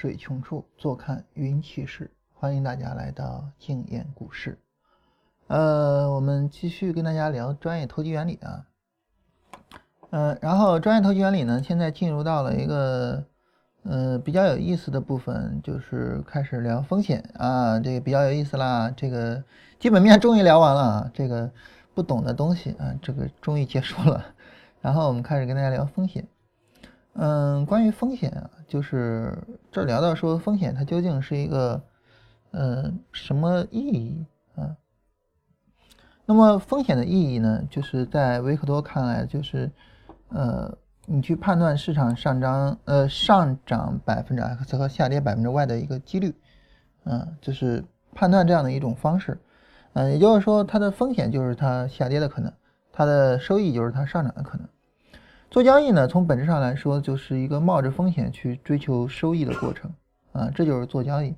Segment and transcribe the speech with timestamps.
[0.00, 2.10] 水穷处，坐看云起时。
[2.32, 4.58] 欢迎大家来到静言股市。
[5.48, 8.64] 呃，我们继续跟大家聊专业投机原理啊。
[10.08, 13.22] 嗯，然后专业投机原理呢，现在进入到了一个
[13.82, 17.78] 呃比较有意思的部分，就是开始聊风险啊。
[17.78, 19.44] 这个比较有意思啦，这个
[19.78, 21.52] 基本面终于聊完了啊，这个
[21.92, 24.24] 不懂的东西啊，这个终于结束了。
[24.80, 26.26] 然后我们开始跟大家聊风险。
[27.14, 29.36] 嗯，关于风险啊，就是
[29.70, 31.82] 这聊到说风险它究竟是一个
[32.52, 34.24] 呃什么意义
[34.54, 34.76] 啊？
[36.24, 39.70] 那么风险的意义呢，就是在维克多看来，就是
[40.28, 40.72] 呃
[41.06, 46.32] 你去判断市场上涨呃上涨百分之 x 和下跌百分之 y 的一个几率，
[47.04, 49.36] 嗯，就是判断这样的一种方式，
[49.94, 52.52] 嗯，也就是说它的风险就是它下跌的可能，
[52.92, 54.68] 它的收益就是它上涨的可能。
[55.50, 59.90] 做交易呢，从本质上来说，就是一个冒着风险去追求收益的过程
[60.30, 61.34] 啊，这就是做交易。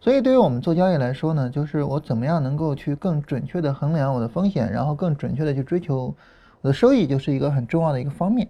[0.00, 6.12] 所以，对于我们做交易来说呢，就是我怎么样能够去更准确的衡量我的风险，然后更准确的去追求
[6.62, 8.48] 我的收益，就是一个很重要的一个方面。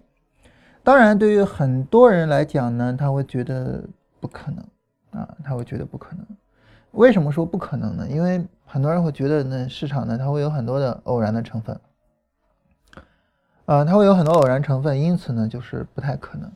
[0.83, 3.85] 当然，对于很多人来讲呢，他会觉得
[4.21, 6.27] 不可能啊，他会觉得不可能。
[6.93, 8.09] 为什么说不可能呢？
[8.09, 11.79] 因为很多人会觉得呢，市场呢，它会有很多的偶然的成分。
[13.67, 16.53] 呃，它会有很多偶然成分，因此呢，就是不太可能。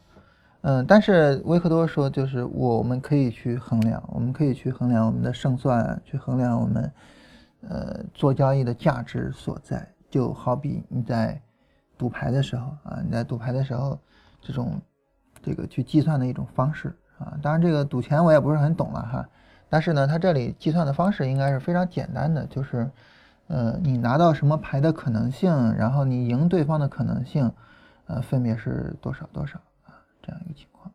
[0.61, 6.93] 嗯，但是维克多说，就是我们可以去衡量，我们可以去衡量我们的胜算，去衡量我们
[7.69, 9.89] 呃做交易的价值所在。
[10.11, 11.41] 就好比你在
[11.97, 13.99] 赌牌的时候啊，你在赌牌的时候，
[14.43, 14.79] 这种
[15.41, 17.39] 这个去计算的一种方式啊。
[17.41, 19.27] 当然，这个赌钱我也不是很懂了哈，
[19.71, 22.91] 但是呢，它这里计算的方式应该是非常简单的，就是。
[23.49, 27.51] 呃，你拿到什么牌的可能性，然后你赢对方的可能性，
[28.07, 29.99] 呃，分别是多少多少啊？
[30.23, 30.93] 这样一个情况。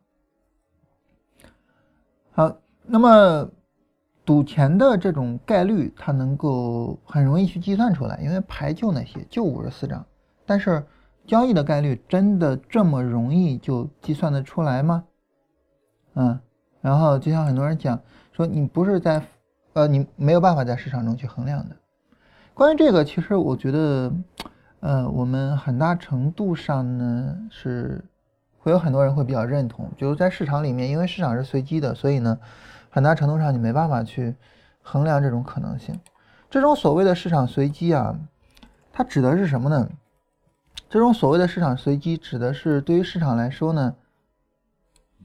[2.30, 3.48] 好，那么
[4.24, 10.04] 赌钱的这种概率，它能够很容易去计算出来，因为牌就那些，就五十四张。
[10.46, 10.84] 但是
[11.26, 15.04] 交易的概率真的这么容易就计算得出来吗？
[16.14, 16.38] 嗯，
[16.80, 18.00] 然后就像很多人讲
[18.32, 19.26] 说，你不是在，
[19.72, 21.74] 呃，你没有办法在市场中去衡量的。
[22.54, 24.12] 关于这个，其实我觉得，
[24.78, 28.00] 呃，我们很大程度上呢是
[28.60, 32.38] 会有很多人会比较认同，就是在市场里面，因为市场是随机的，所以呢，
[32.90, 34.36] 很大程度上你没办法去
[34.82, 35.98] 衡量这种可能性。
[36.48, 38.16] 这种所谓的市场随机啊，
[38.92, 39.88] 它指的是什么呢？
[40.88, 43.96] 这种所谓的市场随机指的是对于市场来说呢，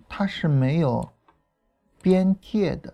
[0.07, 1.07] 它是没有
[2.01, 2.91] 边界的，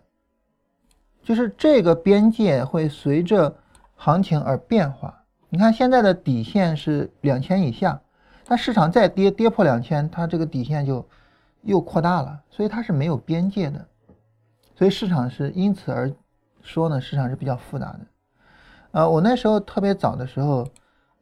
[1.24, 3.56] 就是这个边界会随着。
[3.96, 8.02] 行情而变化，你看现在的底线是两千以下，
[8.48, 11.08] 那市场再跌跌破两千，它这个底线就
[11.62, 13.88] 又扩大了，所以它是没有边界的，
[14.76, 16.12] 所以市场是因此而
[16.62, 18.00] 说呢，市场是比较复杂的。
[18.92, 20.68] 呃，我那时候特别早的时候，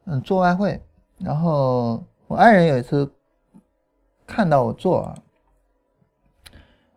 [0.04, 0.82] 嗯，做外汇，
[1.18, 3.10] 然后我爱人有一次
[4.26, 5.14] 看到我做啊，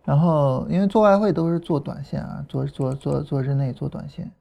[0.04, 4.32] 然后因为做外汇都是做短线啊，做做做做日内做短线。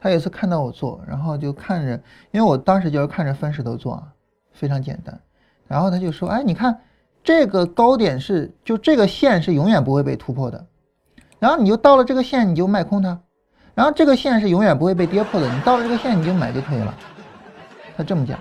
[0.00, 1.92] 他有一次看到我做，然后就看着，
[2.30, 4.02] 因为我当时就是看着分时头做啊，
[4.52, 5.20] 非常简单。
[5.68, 6.80] 然后他就说：“哎，你看
[7.22, 10.66] 这个高点是，就这个线是永远不会被突破的。
[11.38, 13.20] 然后你就到了这个线，你就卖空它。
[13.74, 16.94] 然后这个线是永远不会被跌破的，你到了这个线你就买就可以了。”
[17.96, 18.38] 他这么讲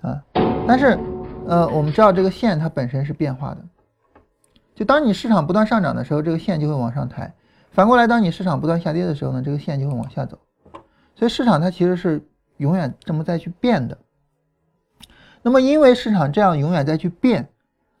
[0.00, 0.22] 啊。
[0.66, 0.98] 但是，
[1.46, 3.58] 呃，我们知道这个线它本身是变化的，
[4.74, 7.30] 就当你市场不断上涨的时候，这个线就会往上抬；
[7.70, 10.36] 反过来，当你市场不断下跌的时候呢，这个线就会往下走。
[11.16, 12.24] 所以市场它其实是
[12.58, 13.98] 永远这么在去变的。
[15.42, 17.48] 那么因为市场这样永远在去变，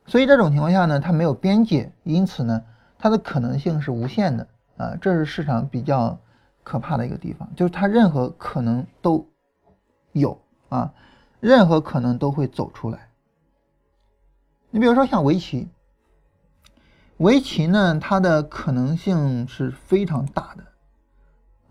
[0.06, 2.62] 所以这种情况下呢，它没有边界，因此呢，
[2.98, 4.46] 它的可能性是无限的
[4.76, 6.18] 啊，这是市场比较
[6.62, 9.26] 可怕的一个地方，就是它任何可能都
[10.12, 10.92] 有啊，
[11.40, 13.08] 任何可能都会走出来。
[14.70, 15.68] 你比如说像围棋，
[17.18, 20.64] 围棋呢，它的可能性是非常大的。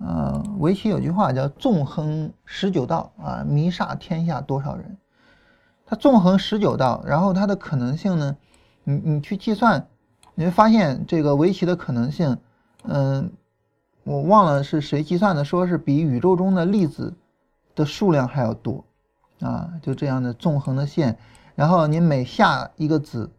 [0.05, 4.97] 呃，围棋有句话叫“纵横十九道”啊，迷煞天下多少人。
[5.87, 8.37] 它纵横十九道，然后它的可能性呢，
[8.83, 9.87] 你你去计算，
[10.35, 12.37] 你会发现这个围棋的可能性，
[12.83, 13.31] 嗯，
[14.03, 17.15] 我忘了是谁计算的，说是比宇宙中的粒子
[17.73, 18.85] 的数量还要多
[19.39, 21.17] 啊，就这样的纵横的线，
[21.55, 23.31] 然后你每下一个子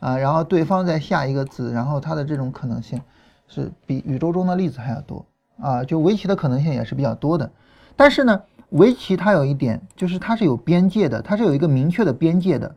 [0.00, 3.00] 啊，然后对方再下一个子，然后它的这种可能性
[3.48, 5.24] 是比宇宙中的粒子还要多。
[5.62, 7.50] 啊，就围棋的可能性也是比较多的，
[7.96, 12.76] 但是呢，围棋它有一点就是它是有边界的，它是有一个明确的边界的。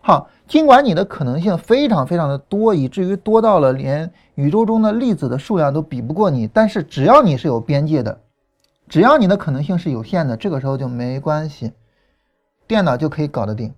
[0.00, 8.20] 好，尽管你的可能性非常非常的多，以至于多到了连宇宙中的粒子的数量都比不过你，但是只要你是有边界的，
[8.88, 11.72] 只要你的可能性是有限的，这个时候就没关系，
[12.66, 13.72] 电脑就可以搞得定。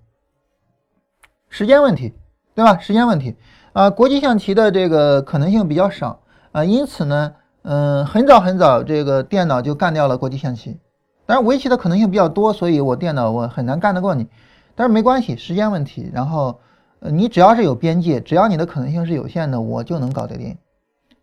[1.50, 2.14] 时间问题，
[2.54, 2.78] 对吧？
[2.78, 3.36] 时间问题
[3.74, 6.20] 啊，国际象棋的这个可能性比较少
[6.52, 10.78] 啊，因此呢，嗯，很早很早这个电脑就干掉了国际象棋。
[11.24, 14.26] 当然围棋的可能性比较多，所以我电脑我很难干得过你。
[14.74, 16.10] 但是没关系，时间问题。
[16.12, 16.60] 然后，
[17.00, 20.54] 呃，你只要是有边界，只要你的可能性是有限的，我就能搞得定。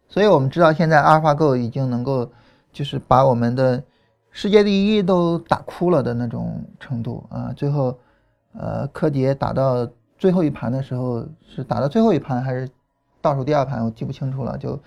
[0.09, 2.27] 所以我们知道，现在阿尔法狗已经能够，
[2.73, 3.83] 就是把我们的
[4.31, 7.53] 世界第一都打哭了的那种程度啊。
[7.55, 7.95] 最后，
[8.57, 9.87] 呃，柯洁打到
[10.17, 11.23] 最后一盘的时候，
[11.53, 12.67] 是打到最后一盘还是
[13.21, 14.57] 倒数第二盘，我记不清楚了。
[14.57, 14.79] 就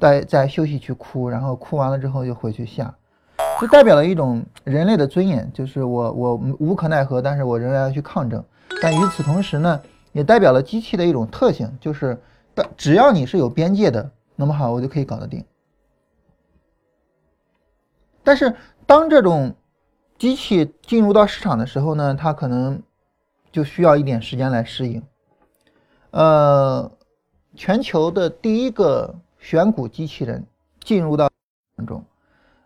[0.00, 2.94] 在在休息区哭，然后哭完了之后又回去下。
[3.60, 8.42] 就代表了一种人类的尊严，就是我我无可奈何，但是我仍然要去抗争。
[8.80, 9.80] 但与此同时呢，
[10.12, 12.20] 也代表了机器的一种特性，就是
[12.54, 15.44] 但只要你是有边界的，那么好，我就可以搞得定。
[18.22, 18.54] 但是
[18.86, 19.54] 当这种
[20.18, 22.80] 机器进入到市场的时候呢，它可能
[23.50, 25.02] 就需要一点时间来适应。
[26.10, 26.90] 呃，
[27.56, 29.14] 全球的第一个
[29.48, 30.44] 选股机器人
[30.80, 31.30] 进入到
[31.74, 32.04] 当中。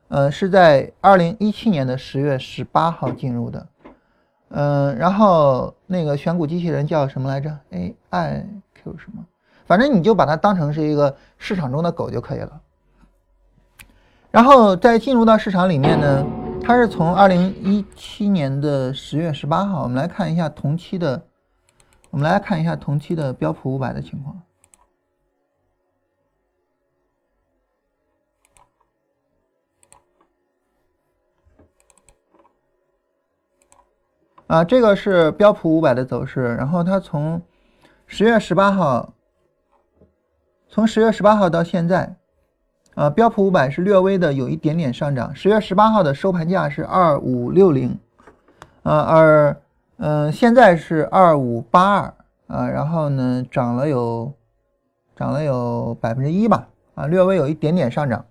[0.08, 3.66] 呃，是在二零一七年的十月十八号进入的，
[4.48, 9.24] 嗯，然后那个选股机器人叫什么来着？A I Q 什么？
[9.64, 12.60] 反正你就把它当成是一个市场中的狗就可以了。
[14.32, 16.26] 然后在进入到市场里面呢，
[16.64, 21.22] 它是从二零一七年的十月十八号，我们来看一下同期的，
[22.10, 24.36] 我们来看一下同期的标普五百的情况。
[34.46, 37.40] 啊，这个是标普五百的走势，然后它从
[38.06, 39.14] 十月十八号，
[40.68, 42.16] 从十月十八号到现在，
[42.94, 45.34] 啊，标普五百是略微的有一点点上涨。
[45.34, 47.98] 十月十八号的收盘价是二五六零，
[48.82, 49.56] 啊，而
[49.96, 52.14] 嗯，现在是二五八二，
[52.48, 54.34] 啊，然后呢，涨了有
[55.16, 58.26] 涨了有百分之一吧，啊，略微有一点点上涨。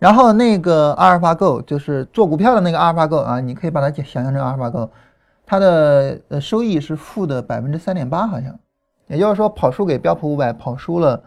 [0.00, 4.90] 然后那个阿尔法狗就是做股票的那个阿尔法狗啊，你可以把它想象成阿尔法狗，
[5.44, 8.58] 它的呃收益是负的百分之三点八，好像，
[9.08, 11.22] 也就是说跑输给标普五百，跑输了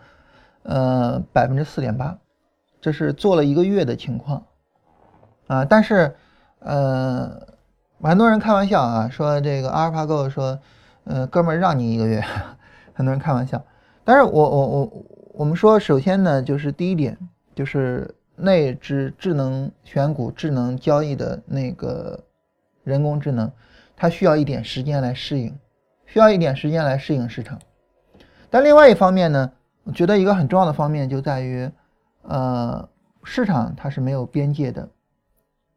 [0.64, 2.18] 呃百分之四点八，
[2.81, 4.44] 这是做了一个月的情况
[5.46, 5.64] 啊。
[5.64, 6.16] 但是
[6.58, 7.30] 呃，
[8.02, 10.58] 很多人开玩笑啊，说这个阿尔法狗说，
[11.04, 12.24] 呃哥们儿让你一个月，
[12.96, 13.62] 很多人开玩笑。
[14.04, 17.16] 但是我我我我们说，首先呢，就是第一点
[17.54, 18.16] 就是。
[18.36, 22.24] 那只智能选股、智能交易的那个
[22.84, 23.52] 人工智能，
[23.96, 25.56] 它需要一点时间来适应，
[26.08, 27.60] 需要一点时间来适应市场。
[28.50, 29.52] 但另外一方面呢，
[29.84, 31.70] 我觉得一个很重要的方面就在于，
[32.24, 32.90] 呃，
[33.24, 34.90] 市场它是没有边界的，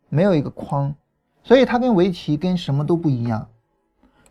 [0.08, 0.94] 没有一个框，
[1.42, 3.46] 所以它跟围棋跟什么都不一样。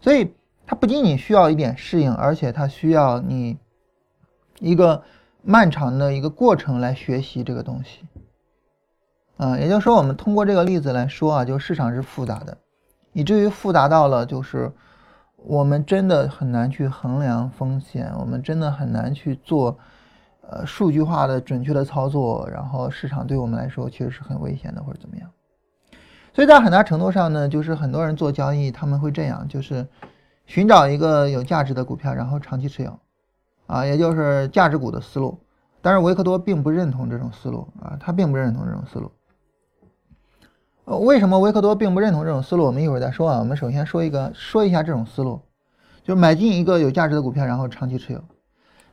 [0.02, 0.34] 所以
[0.66, 3.58] 它不仅仅需要一点适应，而且它需要你
[4.60, 5.04] 一个。
[5.48, 8.00] 漫长的一个过程来学习这个东西，
[9.38, 12.58] 啊，也就是说，我们通过这个例子来说啊，就市场是复杂的，
[13.14, 14.72] 以至于复杂到了就是
[15.38, 19.78] 我们真的很难去衡量风险，我们真的很难去做
[20.50, 25.30] 呃数据化的准确的操作，然后市场对我们来说其实是很危险的或者怎么样。
[26.34, 29.88] 所以在很大程度上呢，就是很多人做交易他们会这样，就是
[30.48, 33.00] 寻找一个有价值的股票，然后长期持有。
[33.68, 35.40] 啊，也就是价值股的思路，
[35.86, 39.12] 但是维克多并不认同这种思路啊，他并不认同这种思路。
[40.86, 42.66] 呃，为什么维克多并不认同这种思路？
[42.66, 43.38] 我们一会儿再说啊。
[43.38, 45.40] 我们首先说一个，说一下这种思路，
[46.02, 48.24] 就是买进一个有价值的股票，然后长期持有。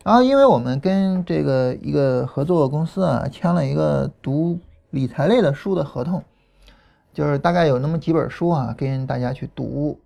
[0.05, 4.59] 然后，因为我们跟这个一个合作公司啊签了一个读
[4.91, 6.23] 理财类的书的合同，
[7.15, 9.99] 就是大概有那么几本书啊，跟大家去读。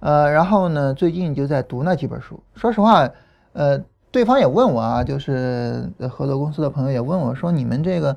[0.00, 2.42] 呃，然后呢，最近就在读那几本书。
[2.54, 3.06] 说实话，
[3.52, 3.78] 呃。
[4.12, 8.14] 对方也问我啊，就是合作公司的朋友也问我说：“你们这个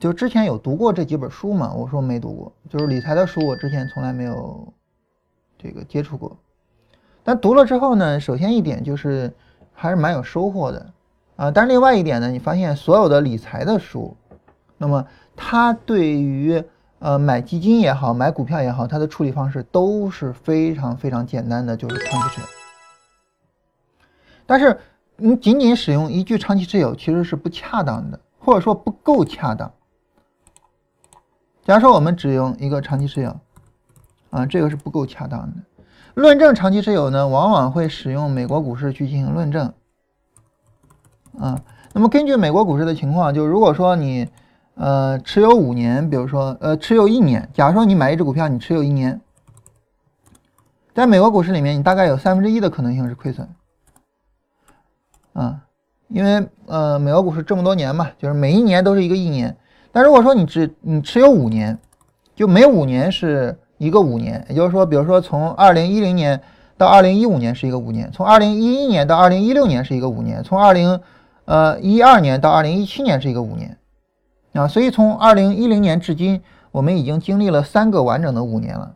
[0.00, 4.72] 就之前有读过这几本书吗？”我说没读过，就是理财的书，我之前从来没有
[5.58, 6.34] 这个接触过。
[7.22, 9.30] 但读了之后呢，首先一点就是
[9.74, 10.86] 还是蛮有收获的
[11.36, 11.50] 啊。
[11.50, 14.16] 但是另外一点呢，你发现所有的理财的书，
[14.78, 16.64] 那么它对于
[17.00, 22.46] 呃买基金也好，买股票也好，它的处理方式都是非常非常简单的，就是长期持有。
[24.46, 24.80] 但是。
[25.16, 29.72] 你仅仅使用一句长期持有其实是不恰当的，或者说不够恰当。
[31.64, 33.36] 假如说我们只用一个长期持有，
[34.30, 35.56] 啊，这个是不够恰当的。
[36.14, 39.72] 论证长期持有呢，往往会使用美国股市去进行论证。
[41.38, 41.60] 啊，
[41.92, 44.28] 那么根据美国股市的情况，就如果说你
[44.74, 49.20] 呃持有五年，比如说呃持有一年，假如说你买一只股票，你持有一年，
[50.92, 53.48] 在美国股市里面，你大概有三分之一的可能性是亏损。
[55.34, 55.60] 啊，
[56.08, 59.54] 因为呃美国股市这么多年嘛，就是每一年都是一个一年。
[59.92, 61.78] 但如果说你只你持有五年，
[62.34, 63.58] 就每五年是。
[63.76, 66.40] 一个五年，也就是说，比如说从二零一零年
[66.78, 71.00] 到二零一五年是一个五年，从二零一一年到二零一六年是一个五年，从二零
[71.44, 73.76] 呃一二年到二零一七年是一个五年，
[74.52, 78.94] 啊，所以从二零一零年至今，我们已经经历了三个完整的五年了，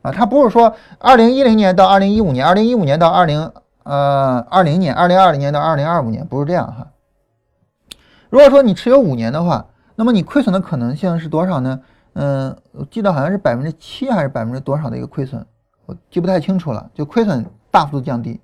[0.00, 3.52] 啊，它不是说二零一零年到二零一五年，二零一五年到二零
[3.86, 6.88] 呃二零年，二零二零年到二零二五年，不是这样哈。
[8.28, 11.80] 如果说你持有五年的话，那么你亏损的可能性是多少呢？
[12.14, 15.46] 嗯，我记得好像是百分之七还是百分之多少的一个亏损，
[15.86, 16.90] 我记不太清楚了。
[16.92, 18.40] 就亏损大幅度降低，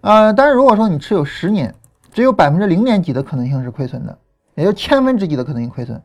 [0.00, 1.72] 呃，但是如果说你持有十年，
[2.12, 4.18] 只有百分之零点几的可能性是亏损的，
[4.56, 6.02] 也就千分之几的可能性亏损。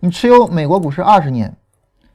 [0.00, 1.56] 你持有美国股市二十年，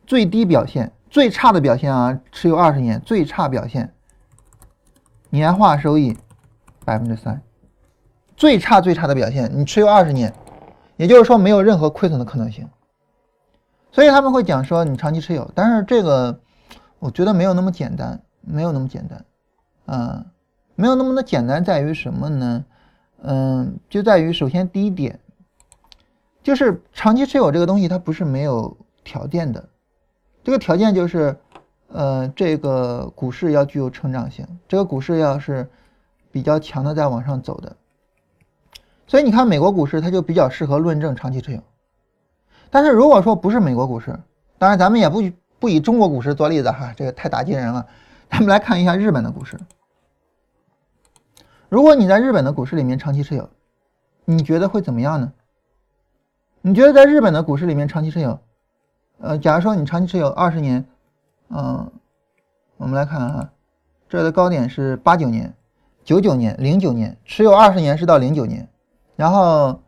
[0.06, 3.94] 最低表现、最差的表现啊，持有二十年最差表现，
[5.30, 6.18] 年化收益
[6.86, 7.42] 百分之三，
[8.36, 10.34] 最差最差的表现，你持有二十年，
[10.96, 12.68] 也就是说没有任何亏损的可能性。
[13.92, 16.40] 所以他们会讲说你长期持有，但是这个
[17.00, 19.26] 我觉得没有那么简单，没有那么简单，
[19.86, 20.26] 啊，
[20.76, 22.66] 没有那么的简单在于什么呢？
[23.24, 25.20] 嗯，就在于首先第一点，
[26.44, 29.68] 就是长期持有这个东西它不是没有条件的，
[30.44, 31.36] 这个条件就是，
[31.88, 35.70] 呃，这个股市要具有成长性，这个股市要是
[36.32, 37.76] 比较强的在往上走的，
[39.08, 41.62] 所以你看美国股市它就比较适合论证长期持有。
[42.70, 44.20] 但是如果说不是美国股市，
[44.58, 45.24] 当然咱们也不
[45.60, 47.88] 不以中国股市做例子哈，这个太打击人了。
[48.30, 49.58] 咱们来看一下日本的股市。
[51.70, 53.50] 如果你在日本的股市里面长期持有，
[54.26, 55.32] 你觉得会怎么样呢？
[56.62, 58.38] 你觉得在日本的股市里面长期持有，
[59.20, 60.86] 呃，假如说你长期持有二十年，
[61.50, 61.92] 嗯，
[62.78, 63.50] 我们来看哈，
[64.08, 65.54] 这的高点是八九年、
[66.04, 68.68] 九九年、零九年，持有二十年是到零九年，
[69.16, 69.82] 然后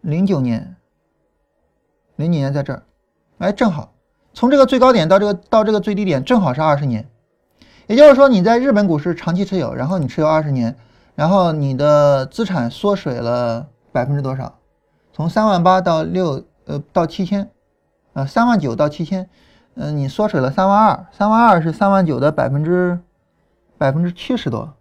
[0.00, 0.76] 零九年。
[2.16, 2.82] 零几年在这儿，
[3.38, 3.94] 哎，正好
[4.34, 7.08] 从这个最高点到这个到这个最低点，正好是二十年。
[7.86, 10.76] 也就是说，你在日本股市长期持有，然后你持有二十年，
[11.14, 14.58] 然后你的资产缩水了百分之多少？
[15.14, 17.50] 从三万八到六呃到七千，
[18.12, 19.30] 呃三万九到七千，
[19.74, 22.98] 嗯，你缩水了三万二，三万二是三万九的百分之
[23.78, 24.74] 百分之七十多。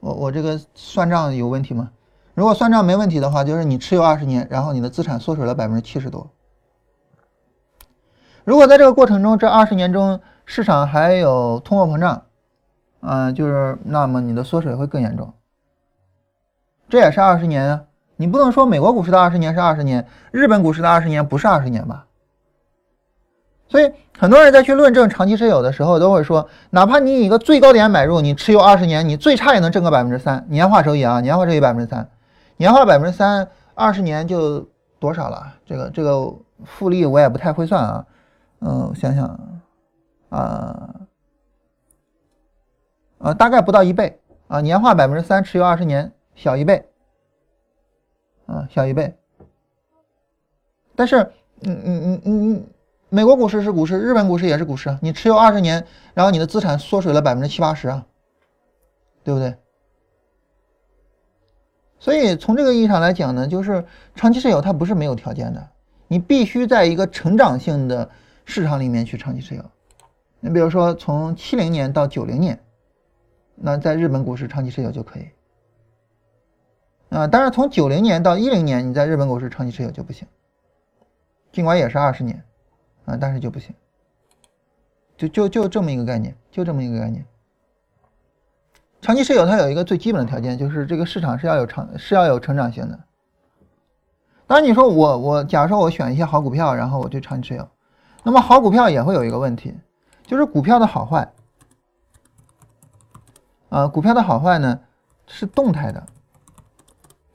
[0.00, 1.90] 我我这个算账有问题吗？
[2.34, 6.30] 如果算账没问题的话，就是你持有二十年，然后你的资产缩水了百分之七十多。
[8.44, 12.22] 如果在这个过程中，这二十年中市场还有通货膨胀，
[13.00, 15.32] 嗯，就是那么你的缩水会更严重。
[16.88, 17.84] 这也是二十年啊，
[18.16, 22.06] 你不能说美国股市的二十年是二十年，日本股市的二十年不是二十年吧？
[23.68, 32.08] 所以很多人在去论证长期持有的时候，都会说，哪怕你以一个最高点买入，你持有二十年，你最差也能挣个百分之三年化收益啊，年化收益百分之三。
[32.56, 34.66] 年化百分之三，二十年就
[34.98, 35.54] 多少了？
[35.64, 36.34] 这个这个
[36.64, 38.04] 复利我也不太会算啊。
[38.60, 39.24] 嗯，我想想
[40.30, 40.94] 啊
[43.18, 44.60] 啊，大概不到一倍啊。
[44.60, 46.88] 年化百分之三，持有二十年，小一倍
[48.46, 49.14] 啊，小一倍。
[50.96, 51.18] 但是，
[51.62, 52.66] 嗯嗯嗯嗯嗯，
[53.10, 58.06] 美国股市是股市，日本股市也是股市，你持有二十年，然后你的资产缩水了百分之七八十啊，
[59.24, 59.56] 对不对？
[61.98, 63.84] 所以从这个意义上来讲呢，就是
[64.14, 65.68] 长期持有它不是没有条件的，
[66.06, 68.08] 你必须在一个成长性的
[68.44, 69.64] 市场里面去长期持有。
[70.40, 72.60] 你比如说从七零年到九零年，
[73.54, 75.28] 那在日本股市长期持有就可以。
[77.08, 80.28] 啊，当然从九零年到一零年，你在日本股市长期持有就不行，
[81.50, 82.44] 尽管也是二十年，
[83.08, 83.74] 啊，但是就不行。
[85.16, 87.26] 就就就这么一个概念，就这么一个概念。
[89.00, 93.00] 长期持有它有一个最基本的条件，就是这个市场是要有长是要有成长性的。
[94.46, 97.68] 当然你说我我假如说我选一些好股票，然后我就长期持有，
[98.22, 99.74] 那么好股票也会有一个问题，
[100.24, 101.32] 就是股票的好坏，
[103.68, 104.80] 啊，股票的好坏呢
[105.26, 106.06] 是动态的，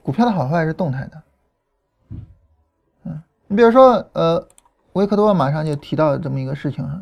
[0.02, 1.24] 股票的好坏是动态的。
[3.04, 4.48] 嗯，你比如说呃，
[4.94, 7.02] 维克多马上就提到这么一个事情哈，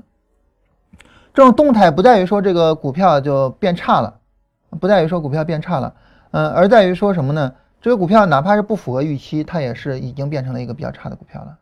[1.34, 4.18] 这种动态不在于说这个股票就变差了。
[4.80, 5.94] 不在于说股票变差了，
[6.32, 7.54] 嗯，而在于说什么呢？
[7.82, 11.60] 这个股票哪怕是不符合预期，它也是已经变成了一个比较差的股票了，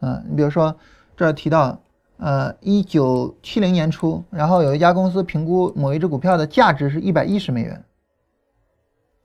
[0.00, 0.74] 嗯，你比如说
[1.14, 1.78] 这提到，
[2.16, 7.84] 呃，一九七零年初，然后有一家公司评估某一只股票的价值是一百一十美元，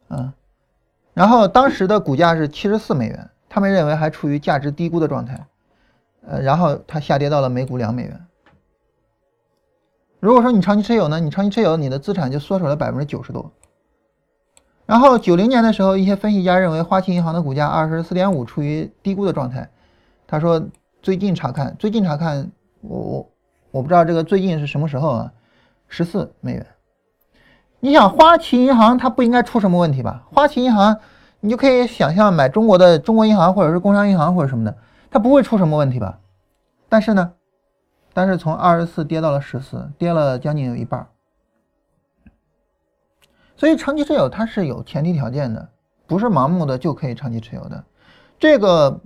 [0.10, 0.34] 嗯，
[1.14, 5.46] 然后当时的股价是七十四美元，他们认为还处于价值低估的状态，
[6.28, 8.26] 呃，然后它下跌到了每股两美元。
[10.20, 13.52] 如果说你长期持有呢，你长期持有，你的资产就缩水了百分之九十多。
[14.86, 19.70] 然后九零年的时候，一些分析家认为花旗银行的股价二十四点五处于低估的状态，
[20.28, 20.62] 他说
[21.02, 22.52] 最近查看，最近查看。
[22.84, 23.30] 我我
[23.70, 25.32] 我不知道这个最近是什么时候啊？
[25.88, 26.66] 十四美元。
[27.80, 30.24] 你想花旗银行它不应该出什么问题吧？
[30.32, 30.98] 花旗银行
[31.42, 34.76] 你就可以想象买中国的中国银行或者是工商银行或者什么的，
[35.12, 36.20] 它不会出什么问题吧？
[36.90, 37.34] 但是呢，
[38.14, 41.08] 但是从二十四跌到了十四，跌了将近有一半。
[43.56, 45.70] 所以长期持有它是有前提条件的，
[46.08, 47.84] 不是盲目的就可以长期持有的。
[48.40, 49.00] 这个。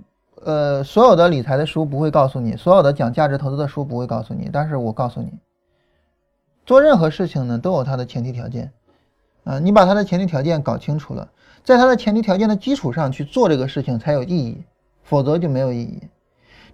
[0.44, 5.32] 呃，所有的理财的书不会告诉你，所有的讲价值投资的书不会告诉你，但是我告诉你，
[6.66, 8.70] 做任何事情呢都有它的前提条件，
[9.44, 11.30] 啊，你把它的前提条件搞清楚了，
[11.64, 14.62] 在它的前提条件的基础上去做这个事情才有意义，
[15.06, 16.02] 否则就没有意义。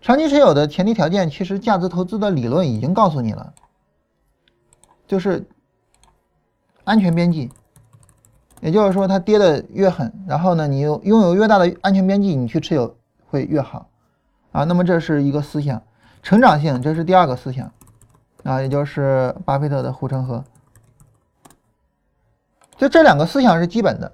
[0.01, 3.55] 长期持有的前提条件，其实价值投资的理论已经告诉你了，
[5.07, 5.47] 就是
[6.83, 7.49] 安全边际，
[8.61, 12.97] 也就是说它跌的越狠，然后呢，你有拥有越大的安全边际，你去持有。
[13.33, 13.89] 会越好，
[14.51, 15.83] 啊，那么这是一个思想，
[16.23, 17.73] 成长性，这是第二个思想，
[18.43, 20.45] 啊，也就是巴菲特的护城河。
[22.77, 24.13] 就这两个思想是基本的，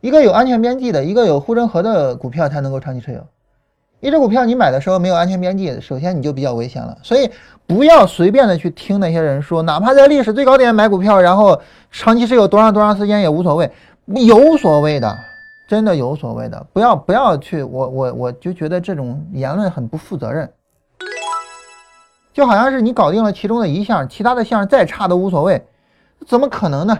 [0.00, 3.26] 一个有安全边际的，一个有护城河的股票才能够长期持有。
[4.00, 6.96] 一只股票你买的时候没有安全边际，首先你就比较危险了。
[7.02, 7.30] 所以
[7.66, 13.70] 不要随便的去听那些人说，哪怕在历史最高点买股票，然后长期持有多长多长时间也无所谓，
[14.06, 15.18] 有所谓的。
[15.68, 20.50] 真的有所谓的，不要不要去，我我我就觉得这种言论很不负责任，
[22.34, 25.64] 就好像是你搞定了其中的一项，其他的项再差都无所谓，
[26.26, 26.98] 怎么可能呢？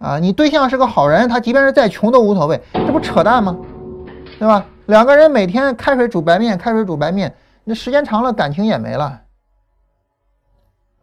[0.00, 3.56] 啊，你对象是个好人，他即便是再穷都无所谓，这不扯淡吗？
[4.40, 4.66] 对吧？
[4.86, 9.20] 两个人每天开水煮白面，开水煮白面，那时间长了感情也没了。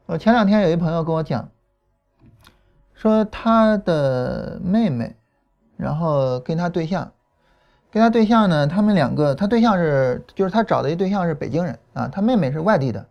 [0.05, 1.47] 我前两天有一朋友跟我讲，
[2.93, 5.15] 说他的妹妹。
[5.79, 7.09] 然后跟他对象，
[7.89, 13.05] 跟他对象呢，他们两个，他对象是，就是他找的一对象是北京人啊，他妹妹是外地的。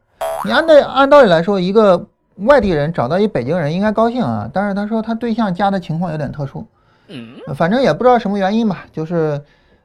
[0.44, 2.06] 你按道按道理来说，一个
[2.40, 6.66] 外地人找到一北京人应该高兴啊，但是他说他对象家的情况有点特殊，
[7.06, 9.42] 嗯，反正也不知道什么原因吧，就是，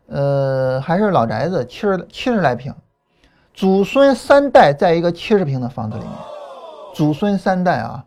[0.07, 2.73] 呃，还是老宅子，七十七十来平，
[3.53, 6.13] 祖孙三代在一个七十平的房子里面，
[6.93, 8.05] 祖孙三代啊，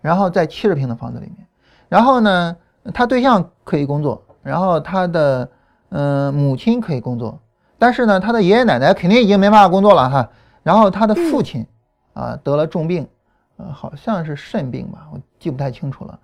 [0.00, 1.46] 然后在七十平的房子里面，
[1.88, 2.56] 然后呢？
[2.92, 5.48] 他对象可以工作，然后他的
[5.88, 7.40] 嗯母亲可以工作，
[7.78, 10.28] 但是呢，他的爷爷奶奶肯定已经没办法工作了哈。
[10.62, 11.66] 然后他的父亲
[12.12, 13.08] 啊得了重病，
[13.56, 16.18] 呃好像是肾病吧，我记不太清楚了。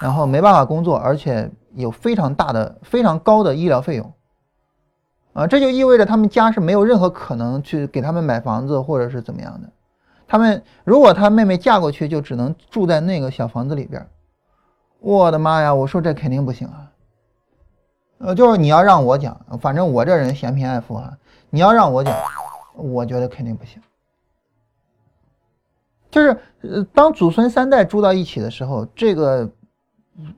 [0.00, 4.10] 然后没办法工作，而且有非常大的、非常高的医疗费用，
[5.36, 9.68] 啊，这就意味着他们家是没有任何可能去给他们买房子或者是怎么样的。
[10.26, 14.08] 他们如果他妹妹嫁过去，就只能住在那个小房子里边。
[14.98, 15.74] 我的妈呀！
[15.74, 16.90] 我说这肯定不行啊。
[18.16, 21.12] 呃，就是你要让我讲，反正我这人嫌贫爱富啊。
[21.50, 22.16] 你要让我讲，
[22.74, 23.78] 我觉得肯定不行。
[26.10, 29.46] 就是呃，当祖孙三代住到一起的时候，这个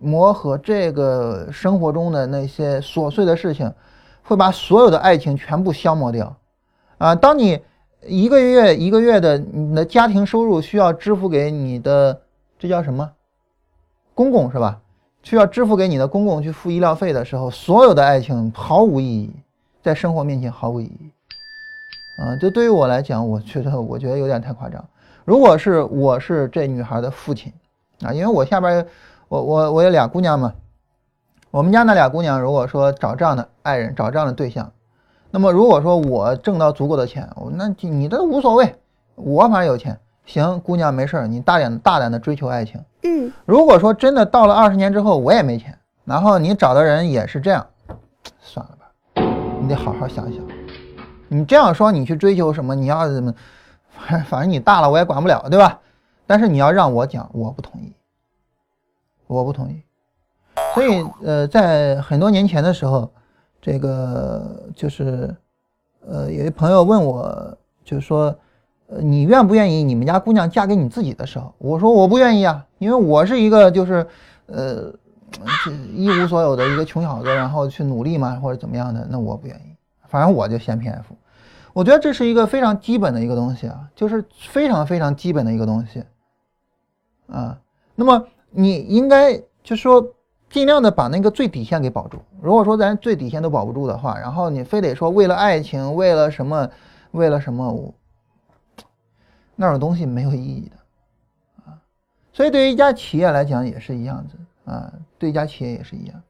[0.01, 3.73] 磨合，这个生活中的那些琐碎的事情，
[4.29, 6.37] 会把所有的爱情全部消磨掉。
[6.99, 7.59] 啊，当你
[8.07, 12.21] 一个月一个月的你的家庭收入需要支付给你的，
[12.59, 13.11] 这叫什么？
[14.14, 14.83] 公公是吧？
[15.23, 19.31] 需要支付给你的公公去付医疗费的时候，所有的爱情毫无意义，
[19.83, 21.11] 在生活面前毫无意义。
[22.21, 24.85] 啊，这对于我来讲，我觉得我觉得有点太夸张。
[25.25, 27.51] 如果是我是这女孩的父亲，
[28.03, 28.87] 啊，因为我下边
[29.29, 30.53] 我我我有俩姑娘嘛，
[31.51, 34.71] 我们家那俩姑娘如果说找这样的爱人，找这样的对象，
[35.31, 38.75] 那么如果说我挣到足够的钱，那你这无所谓，
[39.15, 39.99] 我反正有钱。
[40.27, 42.79] 行，姑娘没事儿，你大胆大胆的追求爱情。
[43.03, 47.67] 嗯，如果说真的到了二十年之后我也没钱，然后你找的人也是这样，
[48.41, 49.23] 算了吧，
[49.59, 50.45] 你得好好想想。
[51.29, 52.75] 你这样说你去追求什么？
[52.75, 53.35] 你要怎么？
[54.27, 55.81] 反正你大了我也管不了，对吧？
[56.27, 57.95] 但是你要让我讲，我不同意，
[59.27, 59.83] 我不同意。
[60.75, 63.11] 所以呃，在很多年前的时候，
[63.61, 65.35] 这个就是
[66.07, 68.35] 呃，有一朋友问我，就是说。
[68.91, 74.07] 呃，你愿不愿意你们家姑娘嫁给你自己的时候，我说我不愿意啊，因为我是一个就是，
[74.47, 74.91] 呃，
[75.95, 79.77] 一无所有的一个穷小子，然后去努力嘛或者怎么样的，那我不愿意。
[80.09, 81.15] 反正我就嫌贫爱富，
[81.75, 86.03] 我觉得这是一个非常基本的一个东西啊，就是非常非常基本的一个东西
[87.27, 87.61] 啊。
[87.95, 90.03] 那么你应该就说
[90.51, 92.19] 尽量的把那个最底线给保住。
[92.41, 96.71] 如果说咱最底线都保不住的话，然后你非得说为了爱情，为了什么，
[97.11, 97.95] 为了什么我，
[99.57, 100.77] 那种东西没有意义的
[101.65, 101.79] 啊。
[102.33, 106.23] 所以对于一家企业来讲也是一样子啊，对一家企业也是一样。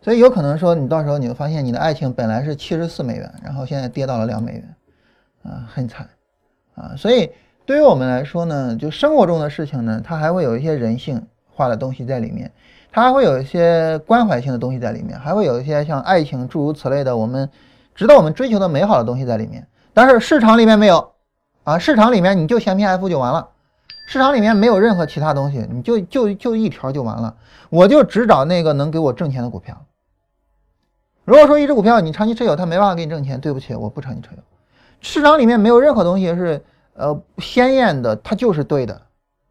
[0.00, 4.74] 所以有可能说，你到时候你会发现，你的爱情本来是七十四美元，然后现在跌到了两美元，
[5.42, 6.08] 啊，很惨，
[6.76, 7.30] 啊，所以
[7.66, 11.26] 对于我们来说呢，就生活中的事情呢，它还会有一些人性
[11.58, 12.48] 化的东西在里面，
[12.92, 17.50] 它还会有一些关怀性的东西在里面，还会有一些像爱情诸如此类的我们
[17.96, 19.66] 值得我们追求的美好的东西在里面。
[19.92, 21.12] 但是市场里面没有，
[21.64, 23.48] 啊，市场里面你就嫌贫爱富就完了，
[24.06, 27.34] 市场里面没有任何其他东西，你就就就一条就完了，
[27.70, 29.76] 我就只找那个能给我挣钱的股票。
[31.24, 34.42] 如果说一只股票你长期持有，它没办法给你挣钱，对不起，我不长期持有。
[35.00, 39.02] 市场里面没有任何东西是呃鲜艳的，它就是对的。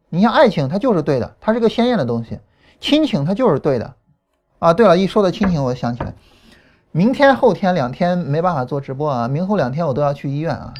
[0.08, 2.36] 你像爱情，它就是对的，它是个鲜艳的东西；
[2.80, 3.94] 亲情，它就是对的。
[4.58, 6.14] 啊，对了，一说到亲情，我想起来，
[6.92, 10.74] 明天后天两天没办法做直播啊，明后两天我都要去医院啊。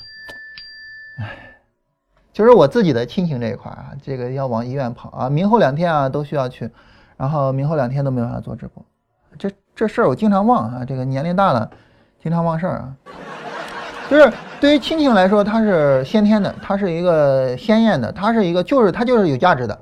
[1.18, 1.36] 唉，
[2.32, 6.70] 就是我自己的亲情这一块啊，这个要往医院跑啊，明后两天啊都需要去，
[7.16, 8.84] 然后明后两天都没办法做直播，
[9.38, 9.50] 这。
[9.78, 11.70] 这事儿我经常忘啊，这个年龄大了，
[12.20, 12.96] 经常忘事儿啊。
[14.10, 19.78] 就是对于亲情来说，它是先天的，它是一个鲜艳的，它是一个就是它就是有价值的。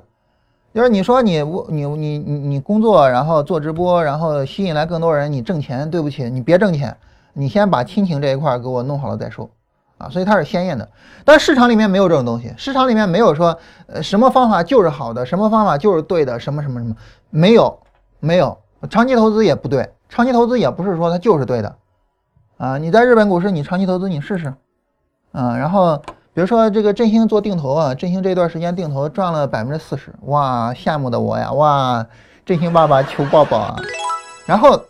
[0.73, 6.95] 就是你说你你你你你工作，然后做直播，然后吸引来更多人，你挣钱，对不起，你别挣钱，
[7.33, 9.49] 你先把亲情这一块给我弄好了再说
[9.97, 10.09] 啊。
[10.09, 10.87] 所以它是鲜艳的，
[11.25, 16.95] 但市场里面没有这种东西，市场里面没有说呃什么方法就是好的，什么方法就是对的，什么什么什么
[17.31, 17.79] 没有
[18.19, 18.55] 没有。
[18.91, 21.75] 长期投资也不对，长期投资也不是说它就是对的，
[22.57, 24.53] 啊，你在日本股市你长期投资你试试，
[25.31, 25.97] 啊，然后
[26.33, 32.05] 比如说这个振兴做定投啊，振兴这段时间定投赚了百分之四十，哇，羡慕的我呀，哇，
[32.45, 33.75] 振兴爸爸求抱抱啊，
[34.45, 34.81] 然后，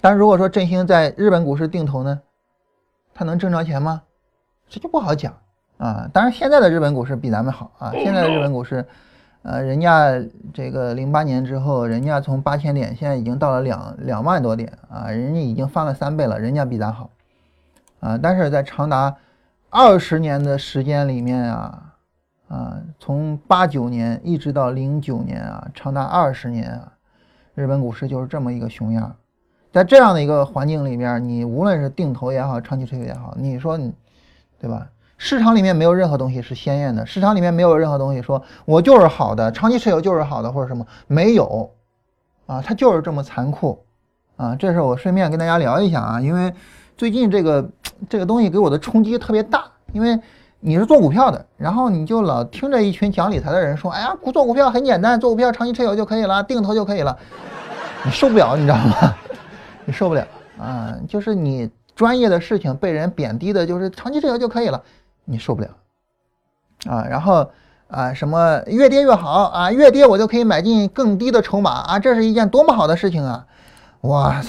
[0.00, 2.20] 但如果说振兴在日本股市定投呢，
[3.14, 4.02] 他能挣着钱吗？
[4.68, 5.32] 这就不好讲
[5.78, 8.84] 啊，当然现在的日本股市比咱们好啊，现在的日本股市。
[9.46, 10.10] 呃，人家
[10.54, 17.10] 这个零八年之后，人家从八千点，现在已经到了两两万多点啊，人家已经翻了三倍了，人家比咱好
[18.00, 18.18] 啊。
[18.22, 19.14] 但是在长达
[19.76, 21.82] 二十年的时间里面啊，
[22.46, 26.92] 啊，从八九年一直到零九年啊，长达二十年啊，
[27.56, 29.16] 日本股市就是这么一个熊样。
[29.72, 33.92] 在这样的一个环境里面，你无论是定投也好，长期持有也好，你说你，
[34.60, 34.86] 对吧？
[35.18, 41.72] 市场里面没有任何东西是鲜艳的，市场里面没有任何东西说我就是好的，长期持有就是好的或者什么没有，
[42.46, 43.84] 啊，它就是这么残酷，
[44.36, 46.54] 啊，这是我顺便跟大家聊一下啊，因为
[46.96, 47.68] 最近这个
[48.08, 50.18] 这个东西给我的冲击特别大，因为
[50.60, 57.16] 你是做股票的，然后你就老听着一群讲理财的人说，哎呀，股做股票很简单，做股票长期持有就可以了，定投就可以了，
[58.04, 59.14] 你受不了，你知道吗？
[59.84, 60.26] 你受不了
[60.58, 64.82] 啊，就是你专业的事情被人贬低的，就是长期持有就可以了。
[65.24, 65.68] 你受不了，
[66.86, 67.50] 啊，然后
[67.88, 73.44] 啊，什么越跌越好啊，越跌我就可以买进更低的筹码啊，这是一件多么好的事情啊！
[74.02, 74.42] 哇，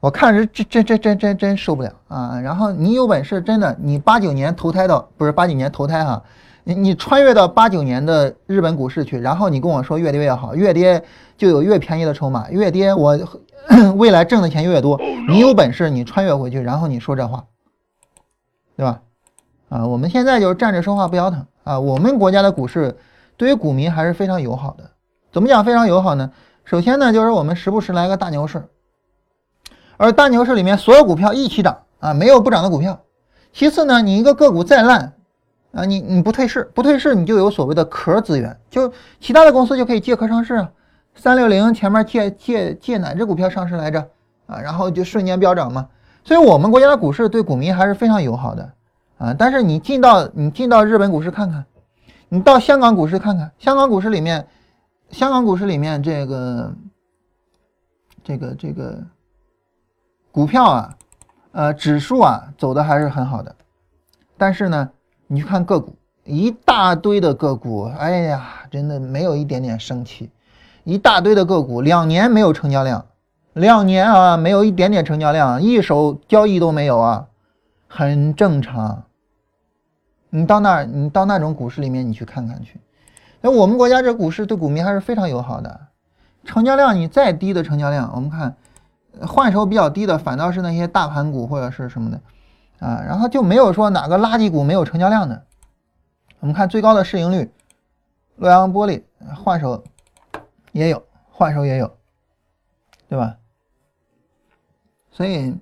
[0.00, 2.40] 我看着真真真真真真受不了啊！
[2.40, 6.22] 然后你有本事，真的，你八九年投胎到不是八九年投胎哈，
[6.62, 11.02] 你你穿越到八九年的日本股市去，然后你跟我说越跌越好，越跌
[11.36, 13.18] 就有越便宜的筹码，越跌我
[13.96, 17.44] 未来挣的钱越多，你有本事你穿越回去，然后你说这话，
[18.76, 19.00] 对吧？
[19.68, 21.80] 啊，我们现在就是站着说话不腰疼啊！
[21.80, 22.96] 我们国家的股市
[23.36, 24.92] 对于股民还是非常友好的。
[25.32, 26.30] 怎么讲非常友好呢？
[26.64, 28.68] 首先呢，就是我们时不时来个大牛市，
[29.98, 32.98] 而大牛市里面所有股票一起涨啊，没有不涨的股票。
[33.52, 35.12] 其次呢，你一个个股再烂
[35.72, 40.70] 啊，你你不退市，不退市你就有所谓的壳资源，就其他的公司就可以借壳上市啊。
[41.14, 44.08] 三六零前面借借借哪只股票上市来着
[44.46, 44.58] 啊？
[44.58, 45.86] 然后就瞬间飙涨嘛。
[46.24, 48.72] 所以我们国家的股市对股民还是非常友好的。
[49.18, 49.34] 啊！
[49.36, 51.66] 但是你进到你进到日本股市看看，
[52.28, 54.46] 你到香港股市看看，香港股市里面，
[55.10, 56.72] 香港股市里面这个
[58.22, 59.02] 这个这个
[60.30, 60.96] 股票啊，
[61.52, 63.54] 呃，指数啊走的还是很好的。
[64.36, 64.90] 但是呢，
[65.26, 70.30] 你去看个股，一大堆的个股，哎呀，真的没有一点点生气，
[70.84, 73.06] 一大堆的个股，两年没有成交量，
[73.54, 77.26] 两年啊没有一点点成交量，一手交易都没有啊，
[77.88, 79.04] 很正常。
[80.30, 82.78] 你到那儿，你到那种股市里面，你去看看去。
[83.40, 85.80] 那我们国家这股市对股民还是非常友好的，
[86.44, 88.54] 成交量你再低的成交量，我们看
[89.26, 92.20] 换手比较低的，反倒是那些大盘股或者是什么的，
[92.78, 95.44] 啊，然后就没有说哪个垃圾股没有成交量的。
[96.38, 97.50] 我们看最高的市盈率，
[98.36, 99.02] 洛阳玻璃
[99.34, 99.82] 换手
[100.70, 101.96] 也有，换手也有，
[103.08, 103.36] 对吧？
[105.10, 105.52] 所以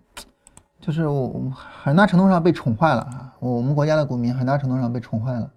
[0.79, 3.33] 就是我很大程度上被宠坏了啊！
[3.39, 5.51] 我们国家的股民很大程度上被宠坏了，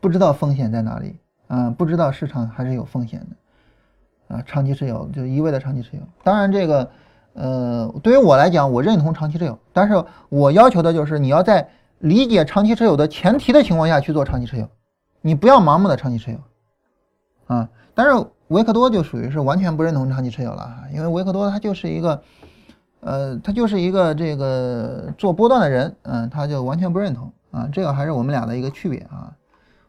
[0.00, 6.02] 不知道风险在哪里啊，不知道市场还是有风险的啊，长期持有就一味的长期持有。
[6.22, 6.88] 当然这个。
[7.32, 14.68] 呃，对于我来讲，我认同长期持有，但是我要求的就是你要在理解长期持有的前提的情况下去做长期持有，
[15.20, 16.38] 你不要盲目的长期持有
[17.46, 17.68] 啊。
[17.94, 22.22] 但是维克多就属于是完全不认同长期持有了，因为维克多他就是一个，
[23.00, 27.68] 呃，他就是一个这个做波段的人，嗯，他就完全不认同啊。
[27.72, 29.32] 这个还是我们俩的一个区别啊。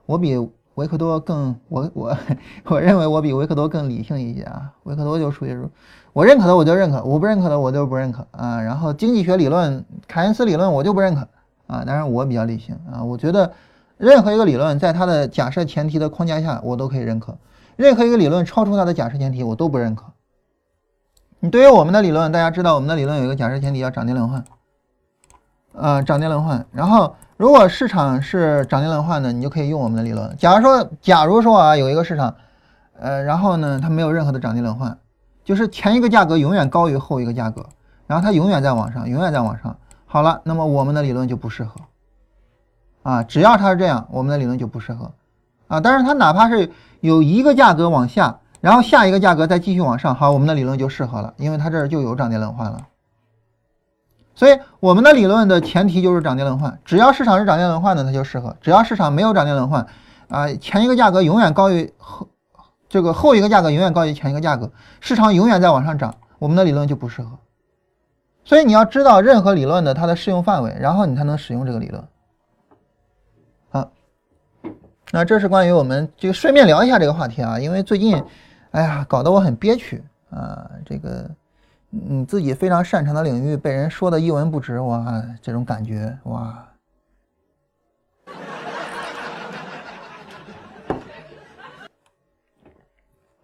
[0.05, 0.35] 我比
[0.81, 2.17] 维克多更，我我
[2.65, 4.73] 我认为我比维克多更理性一些啊。
[4.83, 5.69] 维克多就属于是。
[6.11, 8.59] 我认可的我就认可，我不认可的我就不认可啊。
[8.59, 11.21] 然后经济学理论、凯恩斯理论我就不认可
[11.67, 11.85] 啊。
[11.85, 13.53] 当然我比较理性啊，我觉得
[13.97, 17.37] 任何一个理论在它的假设前提的框架下我都可以认可，
[17.75, 20.05] 任何一个理论超出它的假设前提我都不认可。
[21.39, 24.43] 你对于我们的理论，大家知道我们的理论有一个假设前提叫涨跌轮换，
[25.73, 26.65] 啊，涨跌轮换。
[26.71, 30.37] 然后如果市场是涨跌轮换的，你就可以用我们的理论。
[30.37, 32.35] 假如说，假如说啊有一个市场，
[32.99, 34.95] 呃，然后呢它没有任何的涨跌轮换。
[35.43, 37.65] 就是前一个价格永远高于后一个价格，
[38.05, 39.75] 然后它永远在往上，永远在往上。
[40.05, 41.81] 好了，那么我们的理论就不适合
[43.01, 43.23] 啊。
[43.23, 45.11] 只要它是这样，我们的理论就不适合
[45.67, 45.79] 啊。
[45.79, 52.85] 但是它哪怕是有一个价格往下，然后下一个价格再继续往上，好，我们的理论就适合了，因为它这儿就有涨跌轮换了。
[54.41, 59.85] 所以我们的理论的前提就是涨跌轮换，只要市场是涨跌轮换的，它就适合；只要市场没有涨跌轮换，
[60.29, 62.27] 啊，前一个价格永远高于后。
[62.89, 67.37] 这个后一个价格永远高于前一个价格，市场永远在往上涨，我们的理论就不适合。
[68.43, 72.03] 所以你要知道任何理论的它的适用范围，然后你才能使用这个理论。
[73.69, 73.91] 好，
[75.11, 78.19] 那这是关于我们就顺便聊一下这个话题啊，因为最近，
[78.71, 81.29] 哎呀，搞得我很憋屈啊，这个
[81.93, 86.67] 你自己非常擅长的领域被人说的一文不值，哇，这种感觉，哇。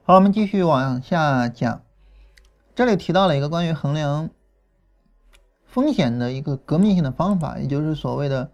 [0.04, 1.82] 好，我们继续往下讲。
[2.74, 4.30] 这里提到了一个关于衡量
[5.66, 8.50] 风险的一个革命性的方法，也就是所谓的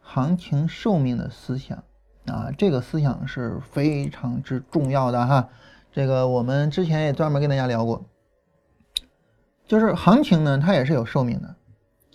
[0.00, 1.84] 行情寿命的思想
[2.26, 2.50] 啊。
[2.58, 5.48] 这个思想是非常之重要的哈。
[5.92, 8.04] 这个我们之前也专门跟大家聊过，
[9.68, 11.54] 就是行情呢，它也是有寿命的。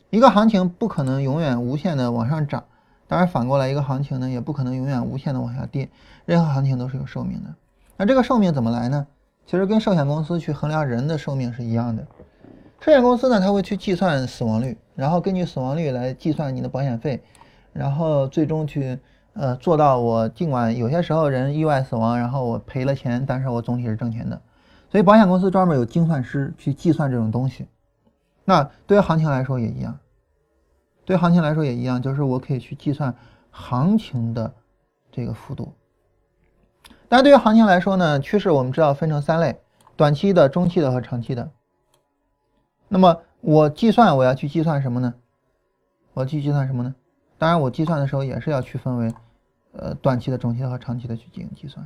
[0.10, 2.64] 一个行情不可能永远无限的往上涨，
[3.08, 5.88] 当然反过来，一个行情呢，也不可能永远无限的往下跌。
[6.26, 7.54] 任何行情都是有寿命的。
[7.96, 9.06] 那这个寿命怎么来呢？
[9.46, 12.04] 其实跟寿险公司去衡量人的寿命是一样的。
[12.80, 17.22] 寿险公司呢，它会去计算死亡率，然后根据死亡率来计算你的保险费，
[17.72, 18.98] 然后最终去
[19.34, 24.42] 呃做到我尽管有些时候人意外死亡，然后我赔了钱，但是我总体是挣钱的。
[24.94, 27.68] 所以保险公司专门有精算师去计算这种东西。
[28.46, 29.98] 那对于行情来说也一样，
[31.04, 33.16] 对行情来说也一样，就是我可以去计算
[33.50, 34.54] 行情的
[35.12, 35.74] 这个幅度。
[37.10, 39.60] 但对于行情来说呢，趋势我们知道分成三类：
[39.96, 41.50] 短期的、中期的和长期的。
[42.88, 45.16] 那么我计算我要去计算什么呢？
[46.14, 46.94] 我去计算什么呢？
[47.40, 49.12] 当然，我计算的时候也是要区分为，
[49.72, 51.84] 呃，短期的、中期的和长期的去进行计算。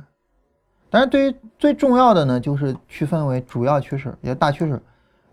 [0.90, 4.80] 但是对于最重要的呢，就是区分为主要趋势，也大趋势，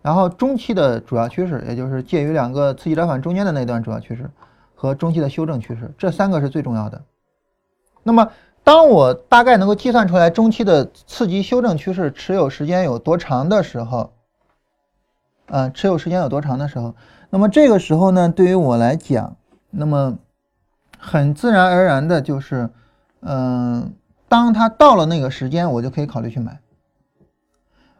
[0.02, 4.30] 然后中期的主要趋势，也就是介于两个刺激折返中间的那段主要趋势，
[4.74, 7.02] 和中期的修正趋势，这三个是最重要的。
[8.02, 8.30] 那么。
[8.64, 14.12] 当我大概能够计算出来中期的次级修正趋势持有时间有多长的时候，
[15.46, 16.92] 啊，持有时间有多长的时候，
[17.30, 19.36] 那么这个时候呢，对于我来讲，
[19.70, 20.18] 那么
[20.98, 22.68] 很自然而然的就是，
[23.20, 23.94] 嗯，
[24.36, 26.60] 当它到了那个时间，我就可以考虑去买，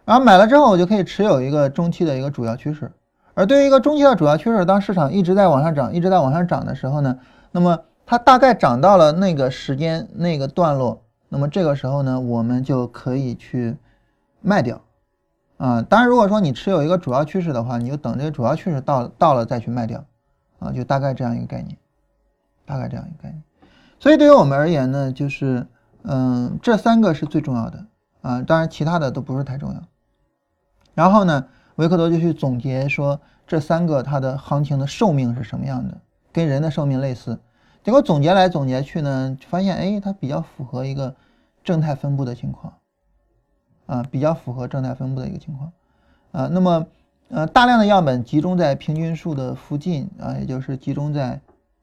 [0.04, 2.92] 然后买了之后，我就可以持有一个中期的一个主要趋势。
[3.34, 7.18] 而对于一个中期的主要趋势，当市场一直在往上涨，一直在往上涨的时候呢，
[7.52, 7.80] 那么。
[8.08, 13.76] 它大概涨到了那个时间那个段落，那么这个时候呢，我们就可以去
[14.40, 14.80] 卖掉，
[15.56, 20.04] 啊，当然如果说你持有一个主要趋势的话，你就等这个主要趋势到到了再去卖掉，
[20.60, 21.76] 啊，就大概这样一个概念，
[22.64, 23.42] 大概这样一个概念。
[23.98, 25.66] 所以对于我们而言呢，就是
[26.08, 27.86] 嗯，这三个是最重要的，
[28.22, 29.82] 啊，当然其他的都不是太重要。
[30.94, 36.00] 然后呢，维克多就去总结说这三个它的行情的寿命是什么样的，
[36.32, 37.38] 跟人的寿命类似。
[37.82, 41.14] 结果总结来总结去呢，发现哎，它比较符合一个
[41.64, 42.74] 正态分布的情况，
[43.86, 45.72] 啊，比较符合正态分布的一个情况，
[46.32, 46.86] 啊，那么
[47.28, 51.40] 呃，大量的样本集中在平均数的附近啊，也就是集中在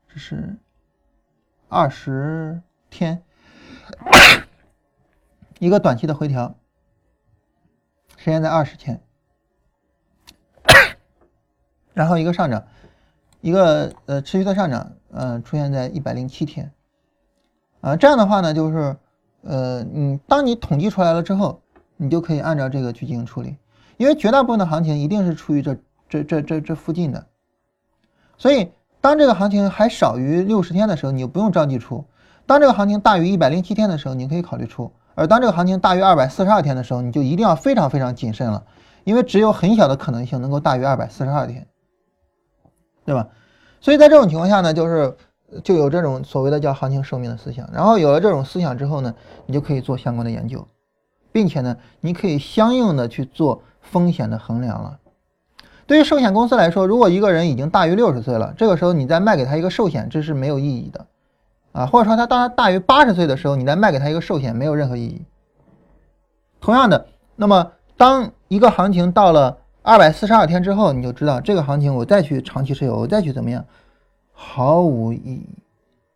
[0.07, 0.57] 这是
[1.67, 3.21] 二十天
[5.59, 6.55] 一个短期的回调，
[8.17, 9.01] 时间在二十天，
[11.93, 12.65] 然后一个上涨，
[13.41, 16.71] 一个呃持续的上涨，呃出现在一百零七天，
[17.81, 18.97] 啊，这样的话呢，就是
[19.41, 21.61] 呃嗯，当你统计出来了之后，
[21.97, 23.55] 你就可以按照这个去进行处理。
[23.97, 25.77] 因为绝大部分的行情一定是处于这
[26.09, 27.27] 这这这这附近的，
[28.37, 32.03] 所以当这个行情还少于六十天的时候，你就不用着急出；
[32.53, 38.63] 当这个行情大于一百零七天的时候，你可以考虑出；而当这个行情大于二百四十二天的时候，你就一定要非常非常谨慎了，
[39.05, 41.65] 因为只有很小的可能性能够大于二百四十二天，
[43.05, 43.27] 对吧？
[43.81, 45.17] 所以在这种情况下呢，就是
[45.63, 49.15] 就有这种所谓的叫行情寿命的思想，然后有了这种思想之后呢，
[49.47, 50.67] 你就可以做相关的研究，
[51.31, 53.63] 并且呢，你可以相应的去做。
[53.85, 54.97] 风险的衡量了。
[55.85, 61.05] 对于寿险公司来说，如果一个人已经大于六十岁了，这个时候你再卖给他一个寿险，这是没有意义的，
[61.73, 65.25] 啊，或者说他当他大于八十岁的时候，你再卖给他一个寿险，没有任何意义。
[66.61, 73.65] 同样的，那么当一个行情到了二百四十二天之后，你就知道这个行情我再去长期持有，我再去怎么样，
[74.31, 75.49] 毫无意义，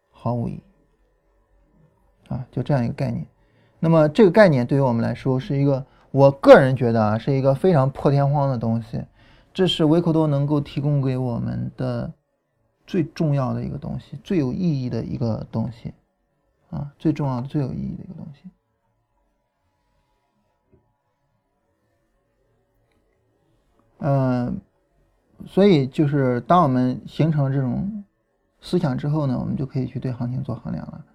[0.10, 0.63] 毫无意义，
[2.30, 3.28] 啊，就这样一个概念。
[3.80, 5.86] 那么这个概念对于我们来说是一个。
[6.10, 9.04] 我个人觉得啊，是一个非常破天荒的东西，
[9.54, 12.12] 这是维克多能够提供给我们的
[12.88, 15.93] 最重要的一个东西，最有意义的一个东西，
[16.71, 18.50] 啊，最重要的、最有意义的一个东西。
[24.00, 24.60] 嗯，
[25.45, 28.04] 所以就是当我们形成了这种
[28.62, 31.06] 思想之后呢，我们就可以去对行情做衡量了。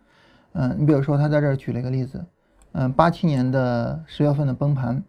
[0.53, 2.25] 嗯，你比如说他在这儿举了一个例子。
[2.75, 5.05] 嗯，八七年的十月份的崩盘，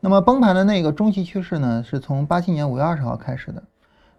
[0.00, 3.62] 那么崩盘的那个中期趋势呢，是从八七年五月二十号开始的，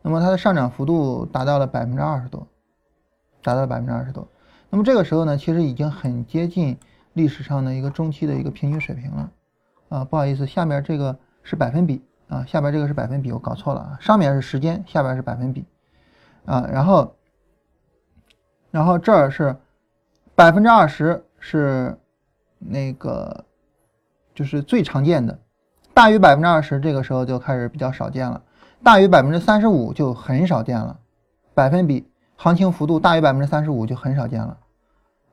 [0.01, 2.47] 那么它的上涨幅度达到了百分之二十多，
[3.41, 4.27] 达到了百分之二十多。
[4.69, 6.77] 那么这个时候呢，其实已经很接近
[7.13, 9.31] 历史上的一个中期的一个平均水平了。
[9.89, 15.65] 啊，不好意思，下面这个是百分比啊，下边这个是百分比，我搞错了啊，上面是时间，下边是百分比
[16.45, 17.15] 啊，然后，
[18.69, 19.55] 然后这儿是
[20.35, 21.97] 百分之二十是。
[22.63, 23.43] 那个
[24.35, 25.39] 就是最常见的，
[25.95, 28.39] 大于百分之二十，这个时候就开始比较少见了；
[28.83, 30.99] 大于百分之三十五就很少见了。
[31.53, 34.57] 百分比行情幅度大于百分之三十五就很少见了，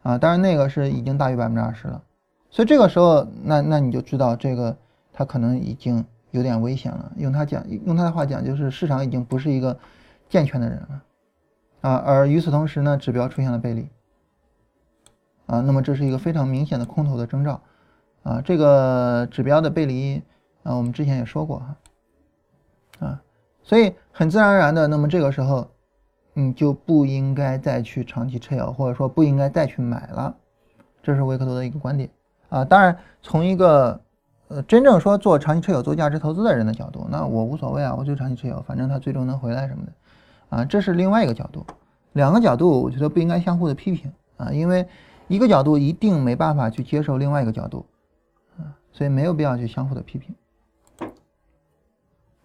[0.03, 2.03] 啊，当然那个是已经大于百分之二十了。
[2.51, 4.77] 所以这个时候，那那你就知道这个
[5.13, 7.13] 它可能已经有点危险了。
[7.17, 9.79] 用他讲，用他的话讲，就是市场已经不是一个
[10.29, 11.03] 健全的人了，
[11.83, 13.89] 啊，而与此同时呢，指标出现了背离。
[15.47, 17.63] 啊，那么这是一个非常明显的空头的征兆，
[18.23, 20.23] 啊，这个指标的背离，
[20.63, 21.77] 啊，我们之前也说过哈，
[23.07, 23.23] 啊，
[23.69, 25.69] 所以很自然而然的，那么这个时候，
[26.33, 30.35] 你就不应该再去长期持有，或者说不应该再去买了，
[31.03, 32.09] 这是维克多的一个观点，
[32.49, 34.01] 啊，当然从一个
[34.49, 39.93] 呃真正说做长期持有、做价值投资的人的角度，那我无所谓啊，我就长期持有，反正它最终能回来什么的，
[40.57, 41.67] 啊，这是另外一个角度，
[42.15, 44.89] 两个角度我觉得不应该相互的批评，啊，因为。
[45.31, 47.85] 一个角度一定没办法去接受另外一个角度，
[48.57, 50.35] 啊，所以没有必要去相互的批评，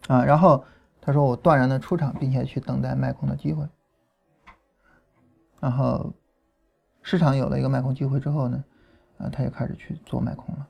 [0.09, 0.65] 啊，然后
[1.05, 3.67] 他说我断然的出场，并且去等待卖空的机会，
[5.59, 6.13] 然后
[7.01, 8.63] 市场有了一个卖空机会之后呢，
[9.17, 10.65] 啊，他就开始去做卖空了，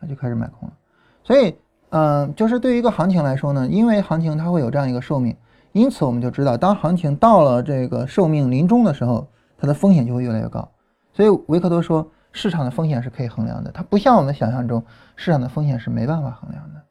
[0.00, 0.74] 他就开始卖空了，
[1.22, 1.54] 所以，
[1.90, 5.36] 嗯，就是对于一个行情来说呢，因为行情它会有这样一个寿命，
[5.72, 10.66] 因此我们就知道，当行情到了这个寿命临终的时候，它的风险就会越来越高。
[11.12, 14.82] 所以维克多说，市场的风险是可以衡量的，它不像我们想象中，
[15.14, 16.81] 市场的风险是没办法衡量的。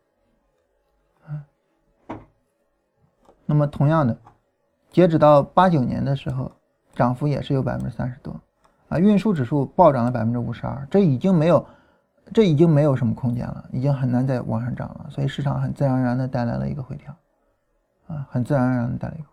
[3.52, 4.18] 那么同样的，
[4.94, 6.50] 截止到八九年的时候，
[6.96, 8.34] 涨幅也是有百分之三十多，
[8.88, 11.66] 啊，运输指数暴涨了百分之五十二，这已经没有，
[12.34, 17.14] 这已经没有什么空间了，已经很难再往上涨了，所以市场很自然而然的带来了一个回调，
[18.08, 19.30] 啊，很自然而然的带来一个回，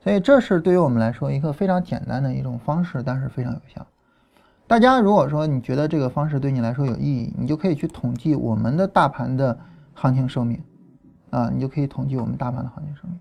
[0.00, 3.86] 所以这是对于我们来说一个非常简单的一种方式，但是非常有效。
[4.66, 9.56] 大家如果说你觉得这个方式对你来说有意义，你就可以去统计我们的大盘的
[9.94, 10.60] 行情寿命，
[11.30, 13.15] 啊，你就可以统计我们大盘的行情寿命。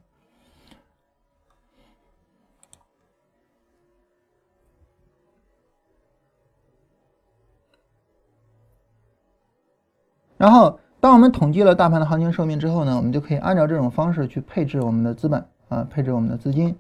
[10.38, 16.76] 然后，当我们统计了大盘的行情寿命之后呢，我们就可以按照这种方式去配置我们的资本啊，配置我们的资金。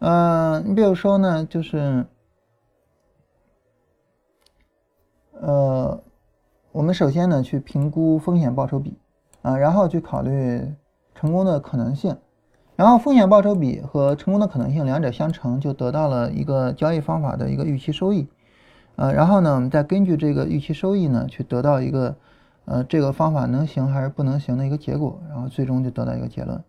[0.00, 2.04] 嗯，你比如说呢，就是。
[5.44, 6.00] 呃，
[6.70, 8.96] 我们首先呢去评估风险报酬比，
[9.42, 10.72] 啊，然后去考虑
[11.16, 12.16] 成功的可能性，
[12.76, 18.28] 然后风险报酬比和成功的可能性两者相乘，就得到了一个交易方法的一个预期收益。
[18.94, 22.14] 呃，然后呢，我们再根据这个预期收益呢，去得到一个
[22.64, 26.62] 呃这个方法能行还是不能行的一个结果，然后最终就得到一个结论。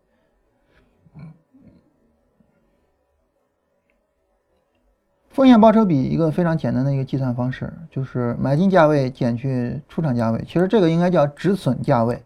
[5.30, 10.44] 风险报酬比一个非常简单的一个计算方式，就是买进价位减去出场价位。
[10.48, 12.24] 其实这个应该叫止损价位，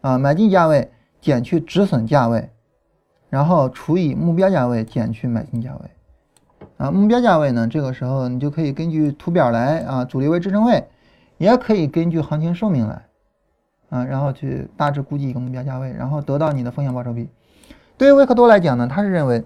[0.00, 0.90] 啊，买进价位
[1.20, 2.50] 减去止损价位，
[3.30, 6.66] 然后除以目标价位减去买进价位。
[6.78, 10.84] 啊，目标价位呢，这个时候你就可以根据图表来啊，阻力位、支撑位，
[11.42, 13.04] 也可以根据行情寿命来，
[13.90, 17.28] 啊，然后去大致估计一个目标价位，然后得到你的风险报酬比。
[17.98, 19.44] 对于维克多来讲呢，他是认为，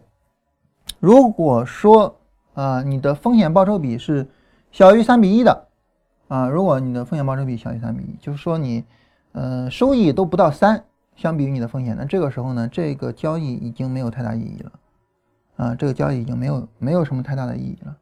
[1.00, 2.14] 如果说
[2.52, 4.28] 啊，你的风险报酬比是
[4.70, 5.68] 小于三比一的，
[6.28, 8.84] 啊，如果你的风险报酬比小于三比一，就是说你，
[9.32, 10.84] 呃，收益都不到三，
[11.14, 14.72] 相比于你的风险，那这个时候呢，这个交易已经没有太大意义了，
[15.56, 17.96] 啊，这个交易已经没有没有什么太大的意义了。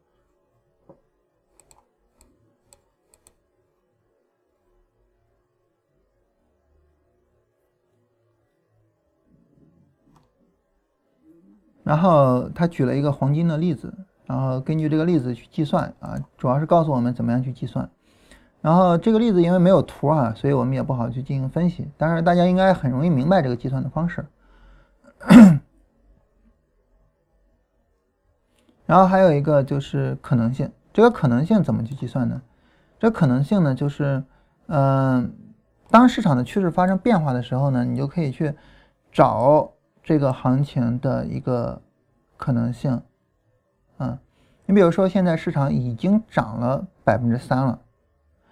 [11.85, 13.95] 然后他举了一个黄金的例子。
[14.27, 17.89] 然后根据这个例子去计算啊，主要是告诉我们怎么样去计算。
[18.63, 21.87] 然后这个例子因为没有图啊，所以我们也不好去进行分析。
[21.99, 24.27] 但是大家应该很容易明白这个计算的方式。
[28.87, 32.41] 然后还有一个就是可能性，这个可能性怎么去计算呢？
[32.99, 34.25] 这可能性呢，就是
[34.69, 35.35] 嗯，
[35.91, 38.55] 当市场的趋势发生变化的时候呢，你就可以去
[39.13, 39.74] 找
[40.05, 41.81] 这个行情的一个
[42.37, 43.03] 可能性。
[43.99, 44.19] 嗯，
[44.67, 47.81] 你比如说，现在市场已经涨了百分之三了，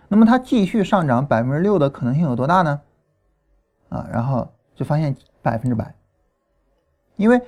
[0.08, 2.80] 那么它继续上涨百分之六的可能性有多大呢？
[3.90, 5.94] 啊，然后就发现百分之百，
[7.16, 7.40] 因为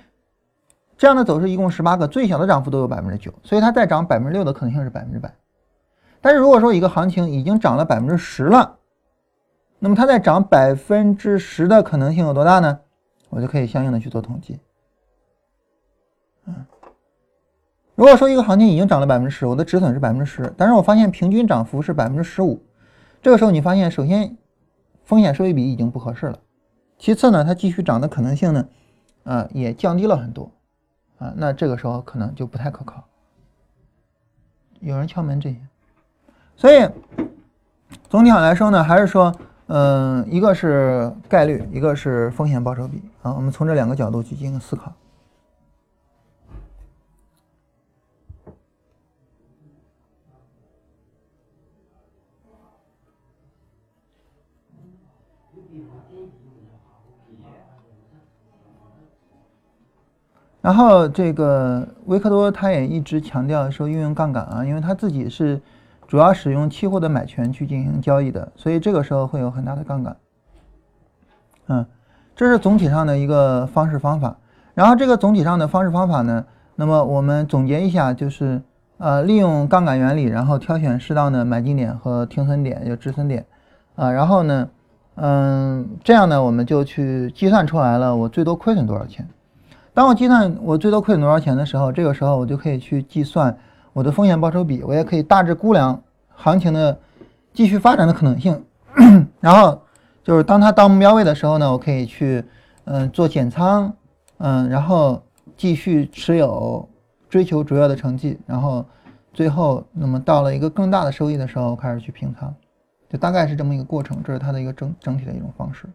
[0.99, 5.35] 这样的走势一共十八个，最小的涨幅都有百分之九，所以它再涨百分之六的可能性是百分之百。
[6.21, 8.79] 但是如果说一个行情已经涨了百分之十了，
[9.79, 12.81] 那么它再涨百分之十的可能性有多大呢？
[13.35, 14.61] 我就可以相应的去做统计。
[16.47, 16.55] 嗯。
[17.97, 22.63] 如果说一个行情已经涨了百分之十，我的止损是百分之十，但是我发现平均涨幅是百分之十五，
[23.21, 24.37] 这个时候你发现，首先
[25.05, 26.39] 风险收益比已经不合适了，
[26.99, 28.69] 其次呢，它继续涨的可能性呢，
[29.25, 30.51] 啊，也降低了很多，
[31.19, 33.05] 啊，那这个时候可能就不太可靠。
[34.81, 35.57] 有人敲门这些，
[36.57, 36.89] 所以
[38.09, 39.33] 总体上来说呢，还是说，
[39.67, 44.93] 嗯，一个是概率，一个是风险报酬比，啊，我们从这两个角度去进行思考。
[60.61, 65.61] 然后这个维克多他也一直强调说运用杠杆啊，因为他自己是
[66.07, 70.17] 主要使用期货的买权去进行交易的，所以这个时候会有很大的杠杆。
[71.67, 71.87] 嗯，
[72.37, 74.37] 这是总体上的一个方式方法。
[74.75, 76.45] 然后这个总体上的方式方法呢，
[76.77, 78.61] 那么我们总结一下，就是
[78.99, 83.47] 呃利用杠杆原理，然后挑选适当的买进点和停损点，就止损点
[83.95, 84.11] 啊。
[84.11, 84.69] 然后呢，
[85.15, 89.29] 嗯，这样呢我们就去计算出来了，我最多亏损多少钱。
[89.95, 93.57] 当我计算我最多亏损多少钱的时候，这个时候我就可以去计算
[93.95, 96.03] 我的风险报酬比，我也可以大致估量
[96.35, 96.99] 行情的
[97.53, 98.63] 继续发展的可能性。
[99.41, 99.81] 然后
[100.23, 102.45] 就是当它到目标位的时候呢，我可以去
[102.85, 103.95] 嗯做减仓，
[104.39, 105.23] 嗯，然后
[105.57, 106.89] 继续持有，
[107.31, 108.85] 追求主要的成绩，然后
[109.33, 112.53] 最后那么到了一个更大的收益的时候，开始去平仓，
[113.09, 115.87] 就大概是这么一个过程，这是它的一个整整体的一种方式。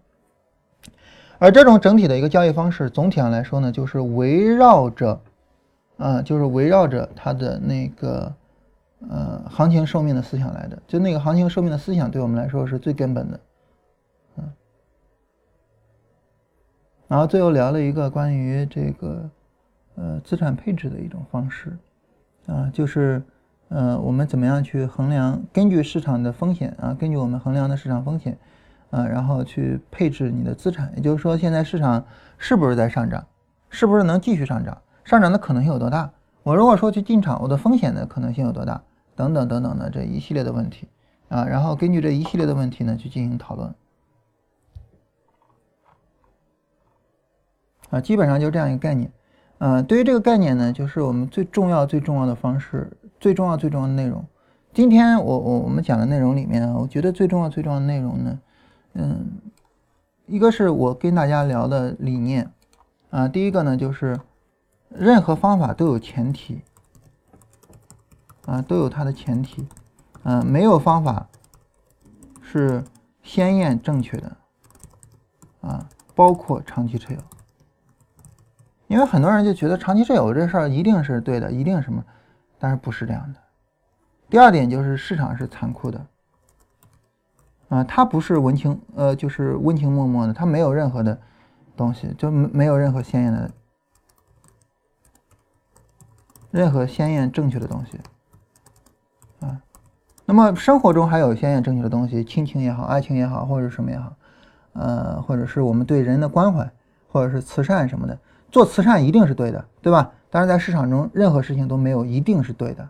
[1.38, 5.20] 而这种整体的一个交易方式，总体上来说呢，就是围绕着，
[6.00, 8.34] 啊，就是围绕着它的那个，
[9.08, 10.82] 呃，行情寿命的思想来的。
[10.88, 13.40] 就那个行情寿命的思想，对我们来说是最根本的，
[14.38, 14.52] 嗯。
[17.08, 19.30] 然后最后聊了一个关于这个，
[19.96, 21.78] 呃，资产配置的一种方式，
[22.48, 23.22] 啊，就是，
[23.68, 28.36] 呃，我们怎么样去衡量，根据市场的风险啊，根据我们衡量的市场风险。
[28.92, 32.04] 啊，然后去配置你的资产，也就是说，现在市场
[32.40, 33.24] 是不是在上涨，
[33.70, 34.76] 是不是能继续上涨，
[35.10, 36.12] 上涨的可能性有多大？
[36.44, 38.80] 我如果说去进场，我的风险的可能性有多大？
[39.16, 40.88] 等等等等的这一系列的问题
[41.30, 43.74] 啊，然后根据这一系列的问题呢，去进行讨论。
[47.90, 49.12] 啊，基本上就这样一个概念。
[49.58, 54.24] 呃，对于这个概念呢，就是我们最重要最重要的方式，最重要最重要的内容。
[54.74, 58.40] 今天我我我们讲的内容里面，我觉得最重要最重要的内容呢。
[58.94, 59.40] 嗯，
[60.28, 62.52] 一个是我跟大家聊的理念
[63.10, 64.20] 啊，第一个呢就是
[64.90, 66.62] 任何方法都有前提
[68.46, 69.68] 啊，都有它的前提，
[70.24, 71.28] 嗯，没有方法
[72.42, 72.84] 是
[73.22, 74.38] 鲜艳正确的
[75.62, 77.20] 啊，包括长期持有，
[78.88, 82.04] 因为很多人就觉得长期持有这事儿一定是对的，一定什么，
[82.58, 83.40] 但是不是这样的。
[84.30, 86.06] 第二点就是市场是残酷的。
[87.70, 91.16] 啊，它不是温情，呃，就是温情脉脉的，它没有任何的
[91.78, 93.52] 东西，就没没有任何鲜艳的、
[96.52, 98.00] 任何鲜艳正确的东西，
[99.46, 99.62] 啊，
[100.26, 104.14] 那么生活中还有鲜艳正确的东西，亲情也好，爱情也好，或者什么也好，
[104.74, 106.70] 呃，或者是我们对人的关怀，
[107.08, 108.20] 或者是慈善什么的，
[108.52, 110.12] 做慈善一定是对的，对吧？
[110.30, 112.90] 但是在市场中，任何事情都没有一定是对的。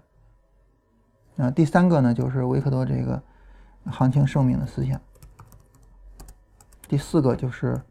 [1.38, 3.22] 啊，第三个呢，就是维克多这个。
[3.86, 5.00] 行情寿命的思想。
[6.88, 7.82] 第四个就是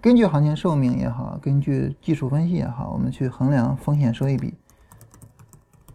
[0.00, 4.54] 根据行情寿命也好，根据技术分析也好，我们去衡量风险收益比。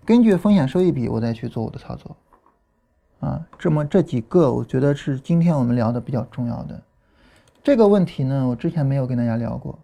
[0.07, 2.15] 根据风险收益比，我再去做我的操作。
[3.19, 6.81] 啊，这么这几个，我觉得是今天我们聊的比较重要的
[7.61, 8.47] 这个问题呢。
[8.47, 9.77] 我之前没有跟大家聊过，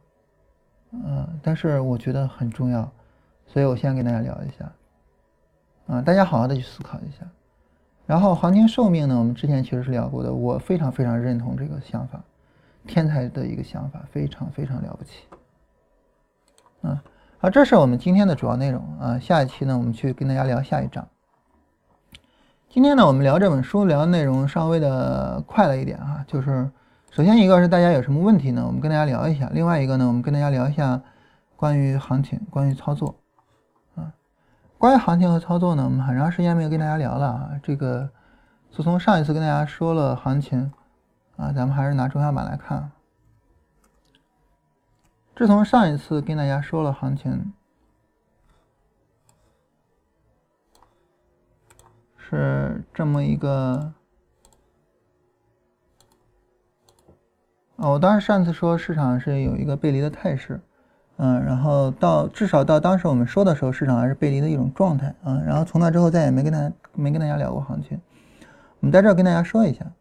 [0.92, 2.90] 嗯，但是我觉得很重要，
[3.48, 4.72] 所以我先跟大家聊一下。
[5.88, 7.28] 啊，大家好好的去思考一下。
[8.06, 9.20] 然后行情寿命呢？
[9.20, 12.24] 我们之前其实是聊过的，我非常非常认同这个想法，
[12.88, 15.24] 天才的一个想法，非常非常了不起。
[16.82, 17.04] 啊，
[17.44, 19.20] 好，这是我们今天的主要内容啊。
[19.20, 21.06] 下一期呢，我们去跟大家聊下一章。
[22.70, 26.72] 今天呢，我们聊这本书聊的内容稍微的快了一点哈，就是
[27.12, 28.64] 首先一个是大家有什么问题呢？
[28.66, 31.02] 我们跟大家聊一下；另外一个呢，我们跟大家聊一下
[31.58, 33.14] 关于行情、关于操作
[33.96, 34.14] 啊。
[34.78, 37.50] 关于行情和操作呢，我们很长时间没有跟大家聊了啊。
[37.62, 38.10] 这个
[38.72, 40.72] 自从上一次跟大家说了行情
[41.36, 42.90] 啊，咱们还是拿中小板来看。
[45.36, 47.52] 自从上一次跟大家说了行情，
[52.16, 53.94] 是这么一个
[57.78, 60.62] 哦，我当时上次说市场是有一个背离的态势。
[61.18, 65.42] 嗯，然后到至少到当时我们说的时候，市场还是背离的一种状态啊。
[65.46, 68.00] 然后从那之后再也没跟大家没跟大家聊过行情。
[68.80, 69.92] 我们在这儿跟大家说一下，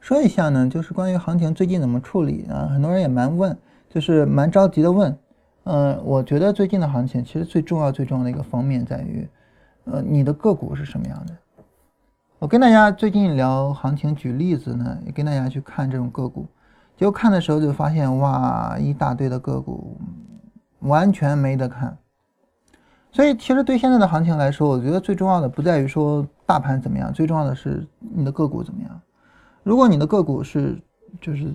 [0.00, 2.68] 说一下呢，就是关于行情最近怎么处理啊？
[2.72, 5.18] 很多人也蛮问，就是蛮着急的问。
[5.64, 9.28] 嗯，我觉得最近的行情其实最重要最重要的一个方面在于，
[9.84, 11.36] 呃，你的个股是什么样的？
[12.38, 16.46] 我跟大家最近聊行情，举例子呢，也跟大家去看这种个股。
[16.96, 19.98] 结果看的时候就发现，哇，一大堆的个股，
[20.80, 21.98] 完全没得看。
[23.10, 29.00] 所以其实对现在的行情来说，我觉得最重要的不在于说大盘怎么样，最重要的是你的个股怎么样。
[29.62, 30.80] 如果你的个股是
[31.20, 31.52] 就是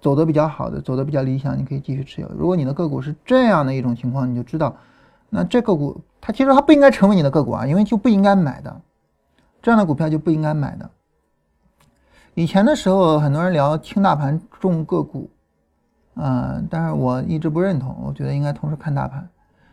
[0.00, 2.30] 走的比较好的，走的比较理想，你可以继续持有。
[2.36, 4.74] 如果你的个股是这样的一种情况，你就知道，
[5.28, 8.80] 那这个股它其实它不应该成为你的个股啊，因为就不应该买的，
[9.60, 10.90] 这样的股票就不应该买的。
[12.34, 15.28] 以前的时候，很多人聊轻大盘重个股，
[16.14, 19.28] 嗯，但是我一直不认同，我觉得应该同时看大盘。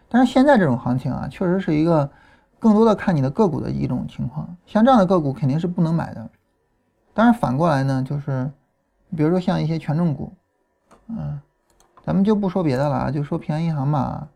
[0.09, 2.09] 但是现在这种行情啊，确实是一个
[2.59, 4.47] 更多的看你的个股的一种情况。
[4.65, 6.29] 像这样的个股肯定是不能买的。
[7.13, 8.49] 但是反过来呢，就是
[9.15, 10.33] 比如说像一些权重股，
[11.09, 11.39] 嗯，
[12.03, 14.27] 咱们就不说别的了，就说平安银行吧。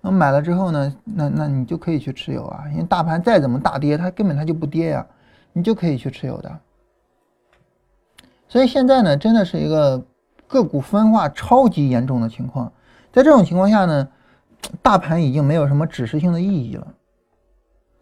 [0.00, 5.06] 那买了之后呢，那那你就可以去持有啊，因为大盘再怎么大跌，它根本它就不跌呀，
[5.52, 6.58] 你就可以去持有的。
[8.48, 10.04] 所以现在呢，真的是一个
[10.46, 12.72] 个股分化超级严重的情况。
[13.12, 14.08] 在这种情况下呢，
[14.82, 16.86] 大盘已经没有什么指示性的意义了。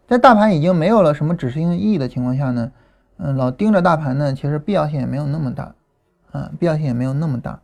[0.07, 2.71] 在大盘已经没有了什么指示性意义的情况下呢，
[3.17, 5.73] 嗯，老盯着大盘呢，其实必要性也没有那么大，
[6.31, 7.59] 啊，必要性也没有那么大。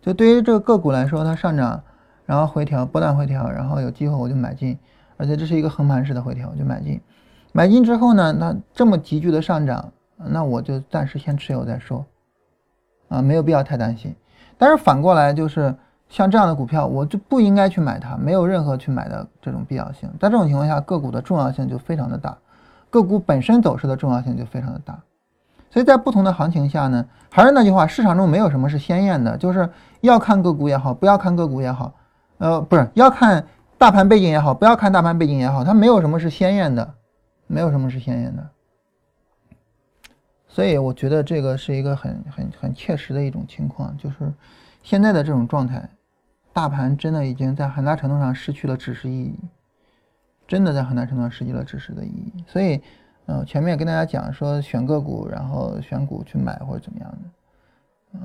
[0.00, 1.82] 就对于这个个股来说，它上涨，
[2.24, 4.78] 然后回调，波段回调，然后有机会我就买进，
[5.16, 7.00] 而且这是一个横盘式的回调，我就买进。
[7.52, 12.04] 买进之后呢，那这么急剧的上涨，那我就暂时先持有再说。
[13.08, 14.14] 啊，没有必要太担心，
[14.58, 15.72] 但是反过来就是
[16.08, 20.08] 像这样的股票，我就不应该去买它，没有任何去买的这种必要性。
[20.20, 22.36] 在这种情况下，个股的重要性就非常的大，
[22.90, 25.00] 个股本身走势的重要性就非常的大。
[25.76, 29.68] 所以在不同的行情下呢，还是那句话，市场中没有什么是鲜艳的，就是
[30.00, 31.92] 要看个股也好，不要看个股也好，
[32.38, 33.46] 呃，不是要看
[33.76, 36.94] 大盘背景也好，不要看大盘背景也好，它没有什么是鲜艳的，
[37.46, 38.48] 没有什么是鲜艳的。
[40.48, 44.32] 所以我觉得这个是一个很很很切实的一种情况，就是
[44.82, 45.86] 现在的这种状态，
[46.54, 49.38] 大盘真的已经在很大程度上失去了指示意义，
[50.48, 52.32] 真的在很大程度上失去了指示的意义。
[52.46, 52.80] 所以，
[53.26, 57.18] 嗯，前面跟大家讲说选个股，然后选股去买或者怎么样的，
[58.14, 58.20] 嗯，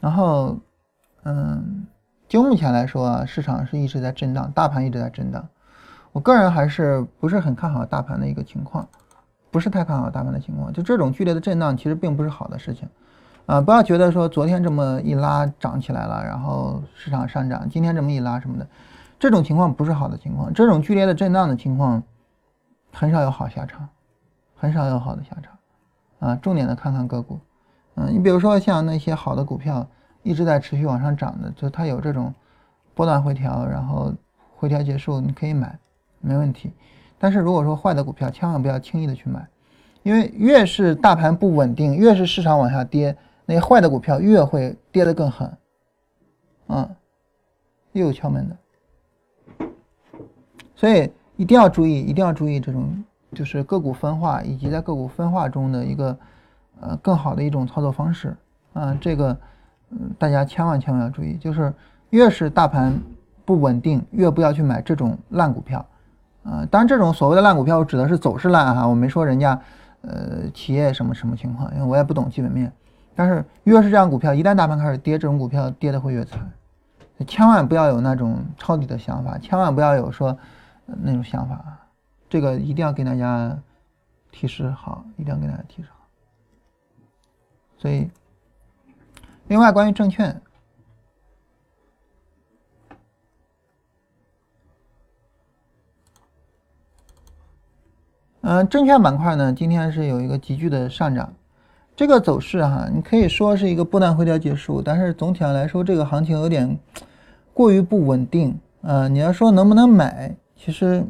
[0.00, 0.56] 然后，
[1.24, 1.86] 嗯，
[2.28, 5.46] 就目前来说啊，市场是一直在震荡，大盘一直在震荡。
[6.12, 8.88] 我个人还是不是很看好大盘的一个情况，
[9.50, 10.72] 不是太看好大盘的情况。
[10.72, 12.88] 就这种剧烈的震荡，其实并不是好的事情。
[13.46, 18.66] 啊，不要觉得说昨天这么一拉涨起来了，然后市场上涨，今天这么一拉什么的，
[19.18, 20.52] 这种情况不是好的情况。
[20.52, 22.00] 这种剧烈的震荡的情况，
[22.92, 23.88] 很少有好下场，
[24.60, 25.58] 很少有好的下场。
[26.28, 27.40] 啊，重点的看看个股。
[27.94, 29.88] 嗯，你比如说像那些好的股票
[30.22, 32.32] 一直在持续往上涨的，就它有这种
[32.94, 34.12] 波段回调，然后
[34.54, 35.78] 回调结束你可以买，
[36.20, 36.70] 没问题。
[37.18, 39.48] 但是如果说坏的股票，千万不要轻易的去买，
[40.02, 43.16] 因为越是大盘不稳定，越是市场往下跌。
[43.46, 45.56] 那些坏的股票越会跌得更狠，
[46.68, 46.88] 啊，
[47.90, 49.66] 又有敲门的，
[50.76, 53.02] 所以一定要注意，一定要注意这种
[53.32, 56.16] 就是个股分化以及在个股分化中的一个
[56.80, 58.36] 呃更好的一种操作方式
[58.72, 59.36] 啊，这个
[59.90, 61.72] 嗯大家千万千万要注意，就是
[62.10, 62.92] 越是大盘
[63.44, 65.84] 不稳定，越不要去买这种烂股票
[66.44, 66.66] 啊。
[66.70, 69.60] 当然，这种所谓的烂股票，我指的是走势烂哈，我没说人家
[70.02, 72.72] 呃企业什么什么情况，因为我也不懂基本面。
[73.14, 76.40] 但是越是这样股票，一旦大盘开始跌，这种股票跌的会越惨。
[77.26, 80.36] 千万不要有那种抄底的想法，千万不要有说
[80.86, 81.62] 那种想法。
[82.30, 83.60] 这个一定要给大家
[84.30, 86.06] 提示好，一定要给大家提示好。
[87.76, 88.08] 所以，
[89.48, 90.40] 另外关于证券，
[98.42, 101.34] 嗯，证券板块呢，今天是有一个急剧的上涨。
[101.96, 106.78] 这个走势哈，你可以说是一个波段回调结束，但是总体上来说，这个行情有点
[107.52, 109.08] 过于不稳定啊。
[109.08, 111.04] 你要说能不能买，其实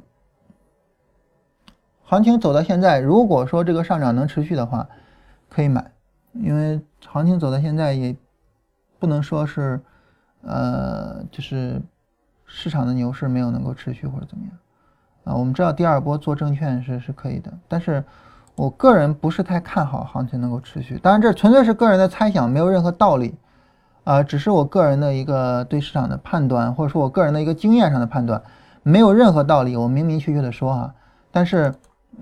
[2.11, 4.89] 行情走到现在，如果说这个上涨能持续的话，
[5.49, 5.93] 可以买，
[6.33, 8.17] 因为行情走到现在也
[8.99, 9.81] 不能说是
[10.43, 11.81] 呃，就是
[12.45, 14.59] 市场的牛市没有能够持续或者怎么样
[15.23, 15.39] 啊。
[15.39, 18.03] 我们知道第二波做证券是是可以的，但是。
[18.57, 23.35] 我个人不是太看好行情能够持续，当然这纯粹是个人的猜想，没有任何道理，
[24.05, 28.43] 啊，只是我个人的一个对市场的判断，或者说我个人的一个经验上的判断，
[28.83, 30.95] 没有任何道理，我明明确确的说哈，
[31.31, 31.73] 但是，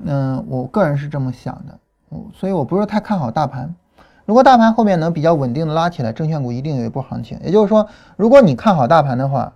[0.04, 1.78] 嗯，我个人是这么想的，
[2.32, 3.74] 所以我不是太看好大盘。
[4.24, 7.38] 如果大盘后面能比较稳定的拉起来，证券股一定有一波行情。
[7.42, 9.52] 也就是说，如果你看好大盘的话，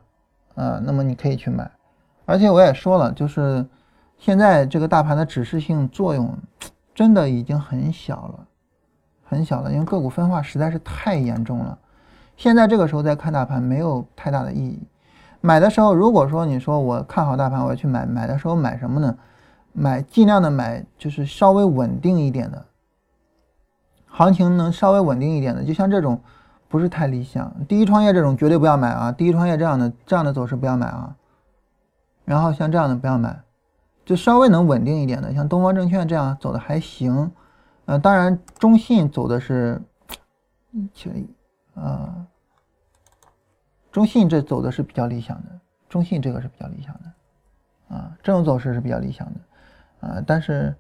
[0.55, 1.71] 啊，那么你可以去买，
[2.25, 3.67] 而且我也说了，就是
[4.19, 6.37] 现在这个大盘的指示性作用。
[6.95, 8.35] 真的已经很小了，
[9.25, 11.79] 很小了，因为个股分化实在是太严重了。
[12.37, 14.79] 现在这个时候再看大盘没有太大的意义。
[15.41, 19.17] 买的时候，如果说你说我看好大盘，我要去买，买的时候买什么呢？
[19.73, 22.67] 买尽量的买就是稍微稳定一点的，
[24.07, 26.21] 行情能稍微稳定一点的，就像这种
[26.69, 27.55] 不是太理想。
[27.67, 29.13] 第一创业这种绝对不要买啊！
[29.13, 31.17] 第一创业这样的这样的走势不要买啊！
[32.25, 33.43] 然后像这样的不要买。
[34.05, 37.31] 就稍微能稳定一点的，像东方证券这样走的还行，
[37.85, 39.81] 呃，当然中信走的是
[40.73, 41.33] 一千亿，
[41.77, 42.27] 啊，
[43.93, 49.41] 中信这走的是比较理想的，中信这个是比较理想的，啊，这种走势是比较理想的，
[50.03, 50.75] 啊，但是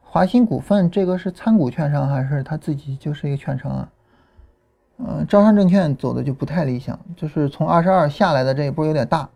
[0.00, 3.88] 华鑫股份这个是参股券商还是他自己就是一个券商啊？
[4.98, 9.28] 嗯，招商证券走的就不太理想，就是从二十二下来的这一波有点大，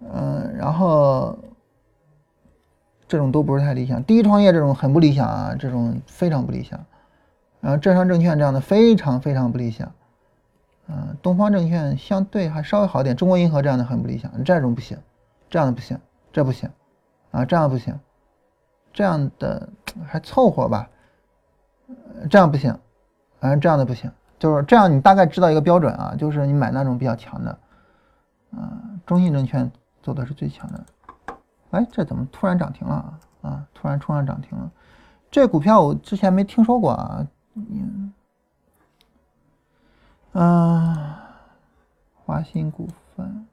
[0.00, 1.36] 嗯，然后。
[3.08, 6.84] 这种都不是太理想，第一创业这种很不理想啊，这种非常不理想。
[7.60, 9.92] 然后浙商证券这样的非常非常不理想，
[10.88, 14.98] 嗯，东方证券相对还稍微好点，中国银河这样的很不理想，这种不行，
[15.48, 15.96] 这样的不行，
[16.32, 16.68] 这不行，
[17.30, 17.96] 啊，这样不行，
[18.96, 19.68] 这样的
[20.06, 20.88] 还凑合吧，
[22.30, 22.74] 这样不行，
[23.38, 27.58] 反正这样的不行，就是这样，你大概知道一个标准啊，就是你买那种比较强的，
[28.52, 28.72] 啊，
[29.04, 29.70] 中信证券
[30.02, 30.86] 走的是最强的。
[31.72, 33.66] 哎，这怎么突然涨停了啊？
[33.74, 34.70] 突然冲上涨停了，
[35.30, 37.26] 这股票我之前没听说过啊。
[37.54, 38.12] 嗯，
[40.32, 41.20] 啊，
[42.24, 43.46] 华鑫股份，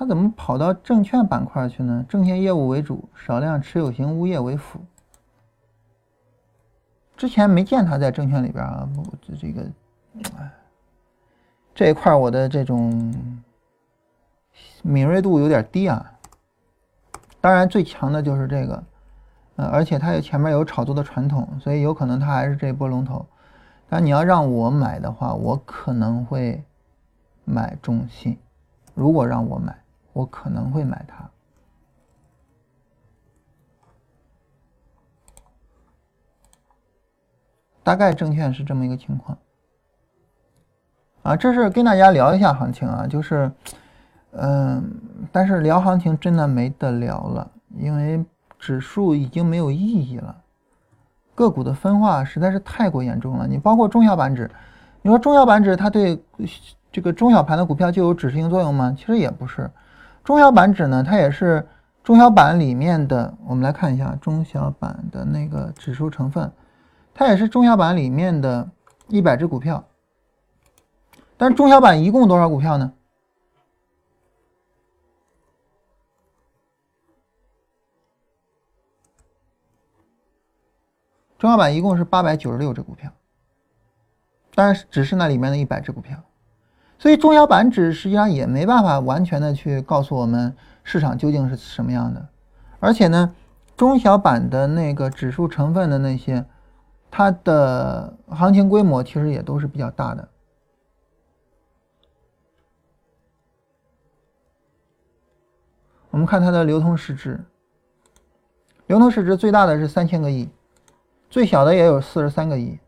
[0.00, 2.02] 它怎么跑到证券板块去呢？
[2.08, 4.80] 证券业务为主，少量持有型物业为辅。
[7.18, 8.88] 之前没见它在证券里边啊，
[9.20, 9.70] 这这个，
[10.38, 10.50] 哎。
[11.74, 13.14] 这一块我的这种
[14.80, 16.12] 敏锐度有点低啊，
[17.38, 18.82] 当然最强的就是这个，
[19.56, 23.26] 呃，而且它有前面有炒作的传统，所以有可能它还是这一波龙头。
[23.86, 26.64] 但你要让我买的话，我可能会
[27.44, 28.38] 买中信。
[28.94, 29.78] 如果让我买，
[30.12, 31.28] 我可能会买它。
[37.82, 39.36] 大概证券是这么一个情况。
[41.22, 43.50] 啊，这是跟大家聊一下行情啊，就是，
[44.32, 45.00] 嗯，
[45.30, 48.24] 但是聊行情真的没得聊了，因为
[48.58, 50.42] 指数已经没有意义了，
[51.34, 53.46] 个股的分化实在是太过严重了。
[53.46, 54.50] 你包括中小板指，
[55.02, 56.22] 你说中小板指它对
[56.90, 58.94] 这个中小盘的股票就有指示性作用吗？
[58.96, 59.70] 其实也不是，
[60.22, 61.66] 中小板指呢，它也是
[62.04, 66.52] 中小板里面的，我们来看一下中小板的那个指数成分，
[67.14, 68.70] 它也是中小板里面的
[69.08, 69.84] 一百只股票。
[71.36, 72.92] 但中小板一共多少股票呢？
[81.38, 83.10] 中小板一共是八百九十六只股票，
[84.54, 86.22] 当然只是那里面的一百只股票，
[87.00, 92.28] 所以中小板指实际上也没办法完全的去告诉我们市场究竟是什么样的。
[92.78, 93.34] 而且呢，
[93.74, 96.44] 中小板的那个指数成分的那些，
[97.10, 100.28] 它的行情规模其实也都是比较大的。
[106.10, 107.40] 我们看它的流通市值，
[108.88, 110.50] 流通市值最大的是三千个亿，
[111.30, 112.78] 最小的也有四十三个亿，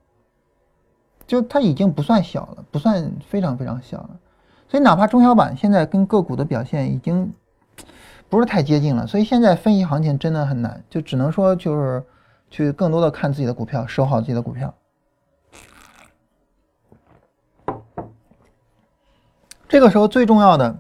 [1.27, 4.11] 就它已经不算小了，不算非常非常小了。
[4.69, 7.33] 所以哪怕中小板现在跟个股的表现已经
[8.29, 12.05] 不是太接近了，所以现在分析行情真的很难，就只能说就是
[12.51, 14.75] 去更多的看自己的股票，守好自己的股票。
[19.69, 20.79] 这个时候最重要的，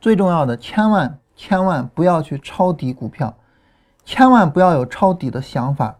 [0.00, 1.16] 最重要的，千万。
[1.36, 3.34] 千万不要去抄底股票，
[4.04, 5.99] 千万不要有抄底的想法。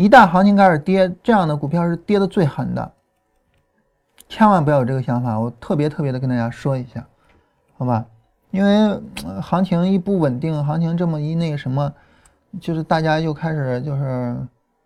[0.00, 2.90] 一旦行情开始跌，这样的股票是跌的最狠的，
[4.30, 5.38] 千万不要有这个想法。
[5.38, 7.06] 我特别特别的跟大家说一下，
[7.76, 8.06] 好吧？
[8.50, 8.98] 因为
[9.42, 11.92] 行情一不稳定，行情这么一那个什么，
[12.62, 14.34] 就是大家又开始就是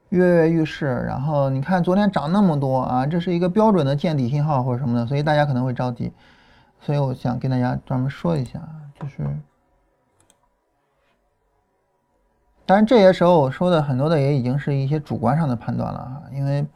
[0.08, 1.04] 跃跃欲试。
[1.06, 6.12] 然后你看昨天涨那么多啊，这是一个标准的见底信号或者什么的，所以大家可能会着急。
[6.80, 8.60] 所以我想跟大家专门说一下。
[8.98, 9.22] 就是，
[12.66, 16.66] 当然这些时候我说的很多的也已经是一些主观上的判断了哈，因为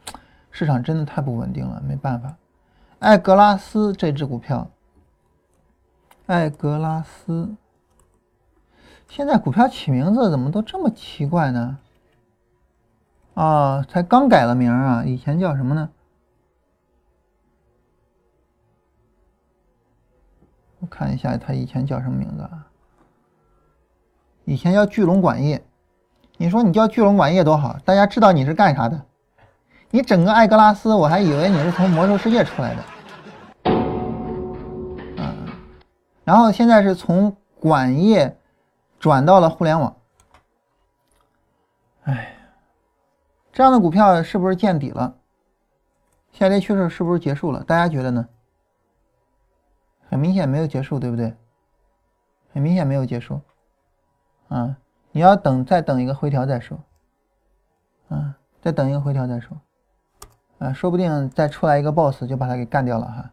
[0.51, 2.35] 市场真的太不稳定了，没办法。
[2.99, 4.69] 艾格拉斯这只股票，
[6.27, 7.55] 艾格拉斯，
[9.07, 11.79] 现在股票起名字怎么都这么奇怪呢？
[13.33, 15.89] 啊，才刚改了名啊，以前叫什么呢？
[20.81, 22.67] 我看一下，它以前叫什么名字啊？
[24.45, 25.63] 以前叫聚龙管业。
[26.41, 29.05] 你说你叫巨龙管业多好，大家知道你是干啥的。
[29.89, 32.83] 你整个艾格拉斯，我还以为你是从魔兽世界出来的。
[35.17, 35.49] 嗯，
[36.23, 38.37] 然后现在是从管业
[39.01, 39.93] 转到了互联网。
[42.03, 42.33] 哎，
[43.51, 45.13] 这样的股票是不是见底了？
[46.31, 47.61] 下跌趋势是不是结束了？
[47.65, 48.25] 大家觉得呢？
[50.09, 51.35] 很明显没有结束，对不对？
[52.53, 53.41] 很明显没有结束，
[54.47, 54.77] 啊，
[55.11, 56.79] 你要等再等一个回调再说，
[58.09, 59.59] 啊，再等一个回调再说，
[60.59, 63.31] 啊，说不定再出来一个 boss 就把它给干掉了哈。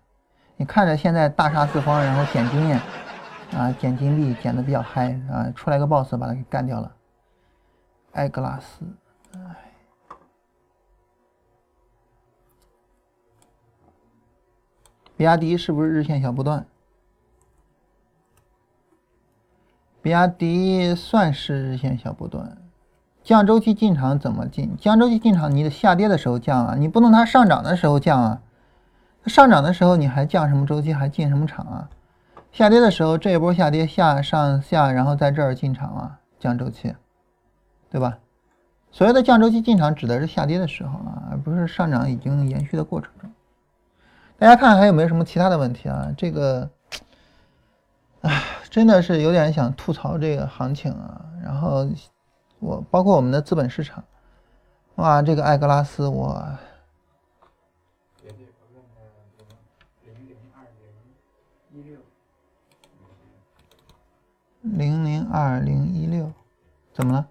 [0.57, 2.81] 你看着现在大杀四方，然后捡经验，
[3.53, 6.95] 啊，捡金币捡的比较嗨啊，出来个 boss 把它给干掉了。
[8.13, 8.85] 艾格拉斯，
[9.35, 9.57] 哎。
[15.19, 16.67] 比亚迪是不是日线小波段？
[20.07, 22.59] 比亚迪算是日线小波段，
[23.25, 24.77] 降周期进场怎么进？
[24.79, 28.41] 降周期进场，你得下跌的时候降啊，你不能它上涨的时候降啊。
[29.25, 30.93] 它上涨的时候你还降什么周期？
[30.95, 31.89] 还进什么场啊？
[32.53, 36.95] 下跌的时候这一波下跌下上下，然后在这儿进场啊，降周期，
[37.91, 38.19] 对吧？
[38.93, 43.29] 所谓的降周期进场指的是下跌的时候啊，而不是上涨已经延续的过程中。
[44.39, 46.15] 大家看还有没有什么其他的问题啊？
[46.17, 46.71] 这个，
[48.27, 51.25] 唉，真的是有点想吐槽这个行情啊。
[51.45, 51.87] 然后
[52.59, 54.03] 我包括我们的资本市场，
[54.97, 56.45] 哇，这个艾格拉斯我，
[64.63, 66.33] 零零二零一六，
[66.93, 67.29] 怎么了？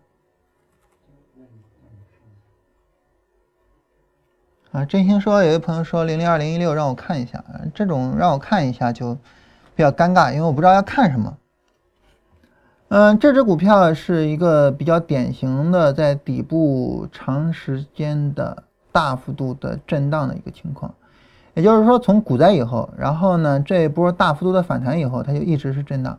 [4.72, 7.44] 啊，真心说，有一朋友说零零二零一六让我看一下，
[7.74, 9.18] 这种让我看一下就
[9.76, 11.38] 比较尴尬，因为我不知道要看什么。
[12.88, 20.94] 嗯，这只股票是一个比较典型的在底部长时间的大幅度的震荡的一个情况，
[21.56, 26.18] 也就是说从股灾以后，然后呢这一波大幅度的反弹以后，它就一直是震荡。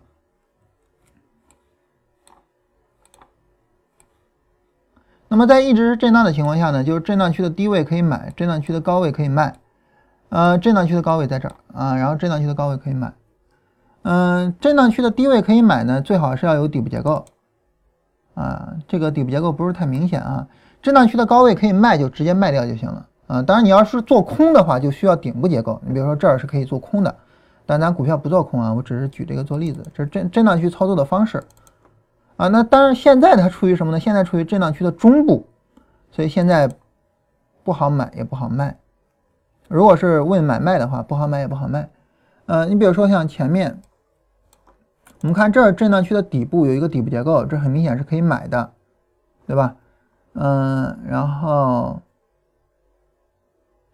[5.29, 9.57] 那么在一直是震荡的情况下呢，就是震荡区的低位可以买，震荡区的高位可以卖。
[10.29, 13.13] 呃，震荡区的高位在这儿啊，然后震荡区的高位可以买。
[14.09, 17.25] 嗯，震荡区的低位可以买呢，最好是要有底部结构
[18.35, 20.47] 啊，这个底部结构不是太明显啊。
[20.81, 23.43] 震荡区的高位可以卖，就直接卖掉就行了啊。
[23.43, 25.83] 当然，你要是做空的话，就需要顶部结构。
[25.85, 27.13] 你比如说这儿是可以做空的，
[27.67, 31.43] 但咱股票不做空啊，我只是举这个做例子，这是震震荡区操作的方式。
[32.37, 33.99] 啊，那当然，现在它处于什么呢？
[33.99, 35.45] 现在处于震荡区的中部，
[36.13, 36.71] 所以现在
[37.65, 38.77] 不好买也不好卖。
[39.67, 41.89] 如果是问买卖的话，不好买也不好卖。
[42.45, 43.81] 呃，你比如说像前面，
[45.23, 48.71] 我们看这儿震荡区的底部有一个底部结构，这很明显是可以买的，
[49.47, 49.75] 对吧？
[50.35, 52.01] 嗯，然后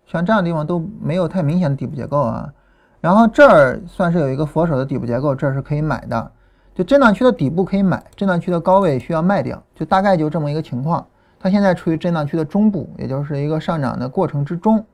[0.07, 2.53] 像这样的地方都没有太明显的底部结构啊。
[3.01, 6.33] 然后这儿算是有一个佛手的底部结构，这是可以买的。
[6.75, 11.07] 就震荡区的底部可以买，震荡区的高位需要卖掉，就大概就这么一个情况。
[11.39, 14.85] 它现在处于震荡区的中部，也就是一个上涨的过程之中。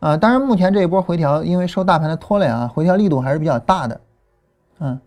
[0.00, 4.00] 啊，当然目前这一波回调，因为受大盘的拖累啊，回调力度还是比较大的。
[4.78, 5.00] 嗯，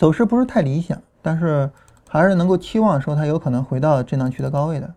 [0.00, 1.70] 走势不是太理想，但是
[2.08, 4.94] 还是能够期望说它有可能回到震荡区的高位的。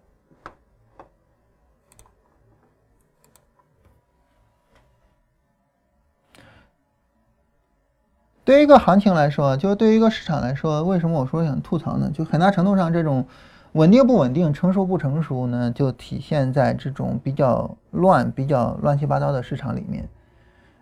[8.46, 12.10] 对于一个行情来说，就对于一个市场来说，为什么我说想吐槽呢？
[12.14, 13.28] 就很大程度上，这种
[13.74, 20.08] 稳定不稳定、成熟不成熟呢，就体现在这种比较乱、比较乱七八糟的市场里面。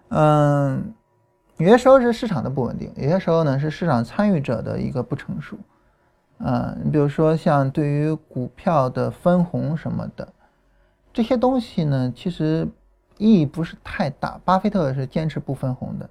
[0.10, 0.94] 嗯，
[1.62, 5.56] 有些时候是市场的不稳定，有些时候呢是市场参与者的一个不成熟。
[6.40, 10.28] 嗯，你比如说像对于股票的分红什么的
[11.14, 12.68] 这些东西呢，其实
[13.18, 14.42] 意义不是太大。
[14.44, 16.10] 巴菲特是坚持不分红的。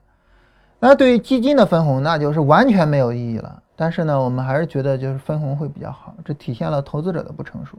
[0.78, 3.60] 那对于基金的分红，那就是完全没有意义了。
[3.74, 7.76] 但是呢，我们还是觉得就是分红会比较好，这体现了投资者的不成熟。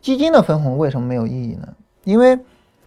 [0.00, 1.68] 基金的分红为什么没有意义呢？
[2.04, 2.38] 因为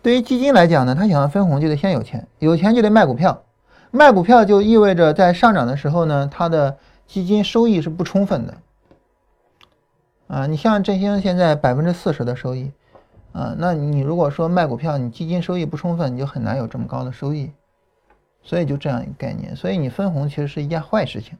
[0.01, 3.43] 对于基金来讲呢，他想要分红就得先有钱，有钱就得卖股票，
[3.91, 6.77] 卖股票就意味着在上涨的时候呢，它的
[7.07, 8.53] 基金收益是不充分的。
[10.27, 12.71] 啊，你像振兴现在百分之四十的收益，
[13.31, 17.51] 啊，那你如果说卖股票，你基金收益不充分，你就很难有这么高的收益。
[18.41, 21.37] 所以就这样一个概念，所以你分红其实是一件坏事情，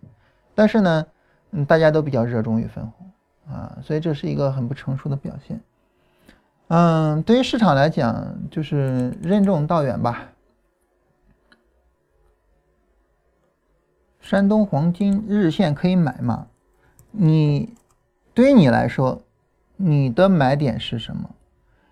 [0.54, 1.06] 但是呢，
[1.52, 5.62] 嗯，大家都比较热衷于分红啊，所以这是一个很不成熟的表现。
[6.68, 10.28] 嗯，对于市场来讲，就是任重道远吧。
[14.30, 16.46] 山东黄金日线可以买吗？
[17.10, 17.74] 你
[18.36, 19.24] 对于你来说，
[19.76, 21.32] 你的买点是什么？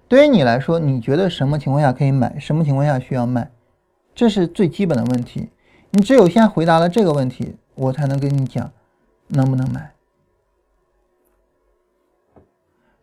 [0.08, 3.50] 对于你来说，你觉得什么情况下可以买，什么情况下需要卖？
[4.14, 5.50] 这是最基本的问题，
[5.90, 8.72] 你只有先回答了这个问题，我才能跟你讲
[9.30, 9.94] 能不能买。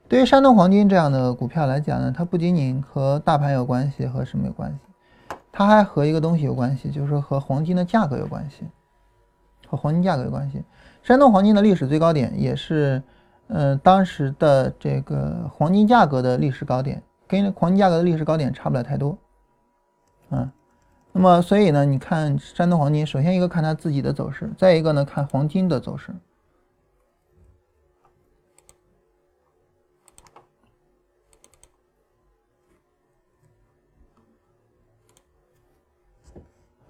[0.07, 5.37] 对于山东黄金这样的股票来讲呢，它不仅仅和大盘有关系，和什么有关系？
[5.51, 8.65] 它还和一个东西有关系，就是和黄金的价格有关系，
[9.75, 10.63] 和黄金价格有关系。
[11.03, 13.03] 山东黄金的历史最高点也是，
[13.49, 19.19] 呃，当时的这个黄金价格的历史高点，跟黄金价格的历史高点差不了太多，
[20.31, 20.51] 嗯。
[21.17, 26.13] 那么，所以呢，你看山东黄金，首先一个看它自己的走势，再一个呢看黄金的走势。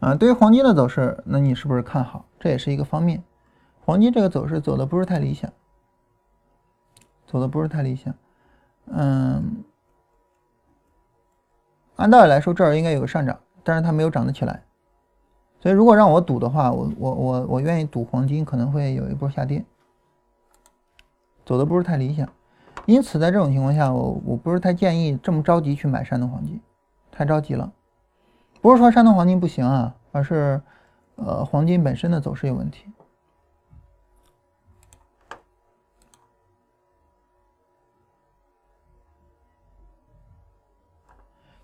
[0.04, 2.26] 啊，对于黄金的走势，那你是不是看好？
[2.38, 3.24] 这也是一个方面。
[3.86, 5.50] 黄金这个走势走的不是太理想，
[7.26, 8.14] 走的不是太理想。
[8.88, 9.64] 嗯，
[11.96, 13.40] 按道理来说，这儿应该有个上涨。
[13.62, 14.62] 但是它没有涨得起来，
[15.58, 19.64] 所以如果让我赌的话，我我我我愿意赌黄金可能会有一波下跌，
[21.46, 22.28] 走的不是太理想，
[22.84, 26.60] 因此在这种情况下，我我不是太建议这么着急去买山东黄金，
[27.10, 27.72] 太着急了，
[28.64, 30.58] 不是说山东黄金不行啊，而是
[31.16, 32.86] 呃黄金本身的走势有问题。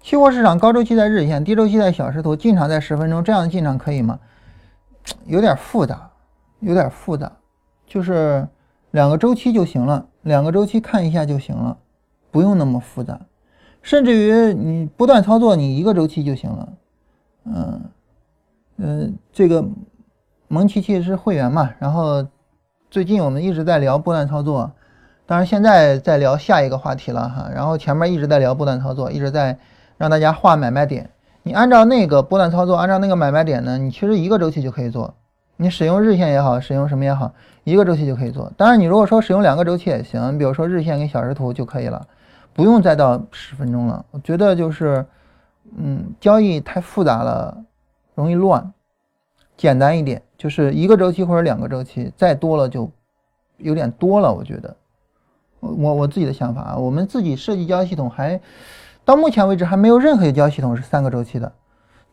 [0.02, 4.20] 期货市场高周期在日线，低周期在小时图，进场在十分钟，这样的进场可以吗？
[5.24, 6.10] 有点复杂，
[6.58, 7.32] 有点复杂，
[7.86, 8.46] 就是
[8.90, 11.78] 两个周期就行了，两个周期看一下就行了，
[12.30, 13.18] 不用那么复杂，
[13.80, 16.74] 甚至于你不断操作，你一个周期就行了。
[17.44, 17.80] 嗯
[18.78, 19.64] 嗯，这个
[20.48, 22.26] 蒙奇奇是会员嘛，然后
[22.90, 24.70] 最近我们一直在聊波段操作，
[25.26, 29.58] 当然现在在聊下一个话题了哈，然后前面一直在聊波段操作，一直在。
[30.00, 31.10] 让大家画买卖点，
[31.42, 35.12] 你按照那个波段操作，按照那个买卖点呢，你其实一个周期就可以做，
[35.58, 37.30] 你使用日线也好，使用什么也好，
[37.64, 38.50] 一个周期就可以做。
[38.56, 42.06] 当然，你如果说使用两个周期也行，比如说日线跟小时图就可以了，
[42.54, 44.02] 不用再到十分钟了。
[44.10, 45.04] 我觉得就是，
[45.76, 47.64] 嗯，交易太复杂了，
[48.14, 48.72] 容易乱。
[49.56, 52.90] 简单一点，就是一个周期或者两个周期，再多了就
[53.58, 54.32] 有点多了。
[54.32, 54.76] 我觉得，
[55.60, 58.40] 我我自己的想法啊，我们自己设计交易系统还
[59.04, 61.52] 到目前为止还没有任何一个交易系统是三个周期的，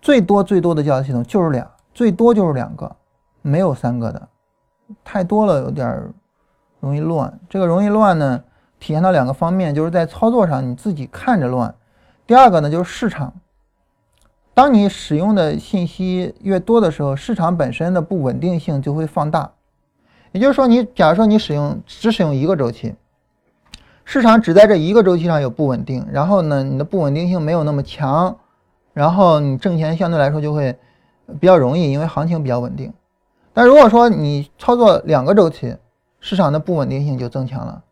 [0.01, 2.95] 最多最多的交易系统就是俩，最多就是两个。
[3.43, 4.28] 没有三个的，
[5.05, 6.14] 太多了，有点
[6.82, 7.39] 容易乱。
[7.47, 8.43] 这个容易乱呢，
[8.78, 11.74] 体现到两个方面，就是在操作上你自己看着乱。
[12.26, 13.34] 第二个呢，就是市场，
[14.58, 19.51] 当你使用的信息越多的时候，市场本身的不稳定性就会放大。
[20.32, 22.95] 也就是说，你假如说你使用只使用一个周期，
[24.03, 28.36] 市场只在这一个周期上有不稳定，然后呢，你的不稳定性没有那么强，
[28.93, 30.76] 然后你挣钱相对来说就会
[31.39, 32.91] 比较容易，因为行情比较稳定。
[33.53, 35.78] 但如果说你操作两个周期，
[36.20, 37.84] 市场的不稳定性就增强了；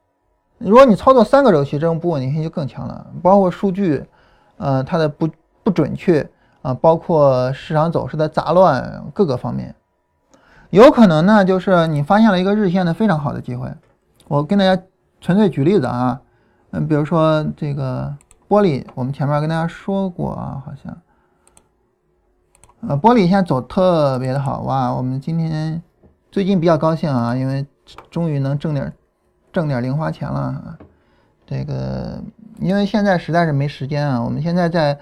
[0.57, 3.05] 如果你操作三个周期，这种不稳定性就更强了。
[3.22, 4.03] 包括数据，
[4.57, 5.30] 呃，它的不
[5.63, 6.28] 不准确
[6.66, 9.76] 啊，包括市场走势的杂乱，各个方面，
[10.72, 13.72] 有可能呢，就是你发现了一个日线的非常好的机会。
[14.28, 14.82] 我跟大家
[15.22, 16.20] 纯粹举例子啊，
[16.72, 18.11] 嗯，比如说这个
[18.49, 20.97] 玻璃，我们前面跟大家说过啊，好像。
[22.88, 24.91] 呃，玻璃现在走特别的好哇！
[24.91, 25.80] 我们今天
[26.32, 27.63] 最近比较高兴啊，因为
[28.09, 28.91] 终于能挣点
[29.53, 30.76] 挣点零花钱了啊。
[31.45, 32.20] 这个
[32.59, 34.97] 因为现在实在是没时间啊，我们现在在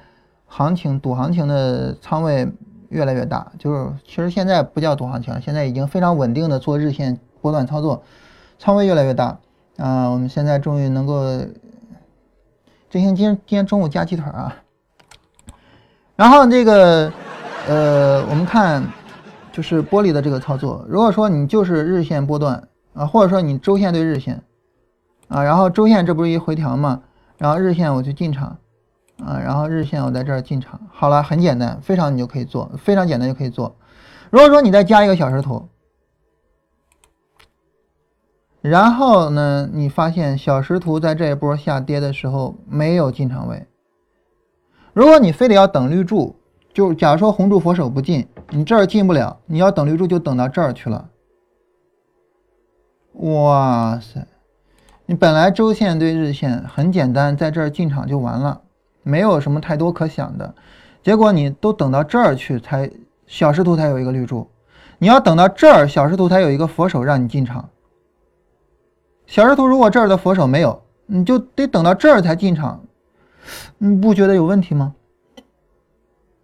[0.56, 2.48] 行情赌行情的仓位
[2.90, 8.04] 越来越大，就是其实现在不叫赌行情，现在已经非常稳定的做日线波段操作，
[8.60, 9.40] 仓位越来越大
[9.78, 10.10] 啊。
[10.10, 11.24] 我们现在终于能够
[12.90, 14.56] 这行今天今天中午加鸡腿啊，
[16.16, 17.12] 然后这个。
[17.66, 18.84] 呃，我们看
[19.54, 20.86] 就是玻璃的这个操作。
[20.90, 24.44] 如果说你就是日线波段啊，或者说你周线对日线
[25.30, 27.04] 啊，然后周线这不是一回调嘛，
[27.38, 28.58] 然后日线我就进场
[29.26, 33.76] 啊，然后日线我在这儿进场，好了，很简单，非常你就可以做，非常简单就可以做。
[34.30, 35.68] 如果说你再加一个小时图，
[38.62, 43.68] 然后呢，你发现小时图在这一波下跌的时候没有进场位，
[44.94, 46.36] 如果你非得要等绿柱。
[46.74, 51.08] 就假如说红柱佛手不进，你这儿进不了，你要等绿柱就等到这儿去了。
[53.12, 54.26] 哇塞，
[55.06, 58.62] 你本来周线对日线很简单，在这儿进场就完了，
[59.04, 60.56] 没有什么太多可想的。
[61.04, 62.90] 结果你都等到这儿去才
[63.28, 64.50] 小时图才有一个绿柱，
[64.98, 67.70] 你要等到这儿小时图才有一个佛手让你进场。
[69.28, 72.82] 小时图如果这儿的佛手没有，你就得等到这儿才进场，
[73.78, 74.96] 你不觉得有问题吗？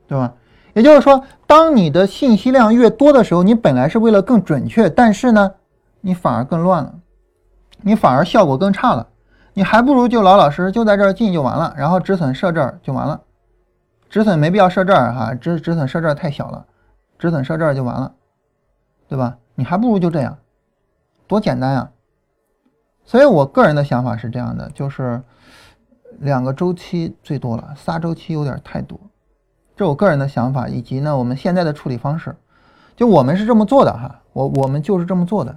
[0.07, 0.33] 对吧？
[0.73, 5.53] 也就是说，当你的信息量越多的时候，你本来是为了更准确，但是呢，
[6.01, 6.95] 你反而更乱了，
[7.81, 9.07] 你反而效果更差了。
[9.53, 13.21] 你还不如就老老实实就在这儿进就完了，然后止损设这儿就完了。
[14.09, 16.65] 止损没必要设这儿哈，止止损设这儿太小了，
[17.17, 18.13] 止损设这儿就完了，
[19.07, 19.37] 对吧？
[19.55, 20.37] 你还不如就这样，
[21.27, 21.89] 多简单呀。
[23.05, 25.21] 所以我个人的想法是这样的，就是
[26.19, 28.99] 两个周期最多了，仨周期有点太多。
[29.75, 32.35] 这我个人的想法，以及呢，我们现在的处理方式，
[32.95, 35.55] 就我们是这么做的哈，我我们就是这么做的。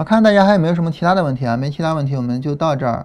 [0.00, 1.58] 好，看大家还有没有什么其他的问题啊？
[1.58, 3.04] 没其他问题，我们就到这儿。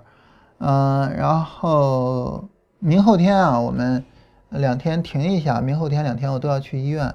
[0.59, 2.45] 嗯，然后
[2.79, 4.01] 明后天啊，我们
[4.49, 7.13] 两天停一下，明后天两天我都要去医院。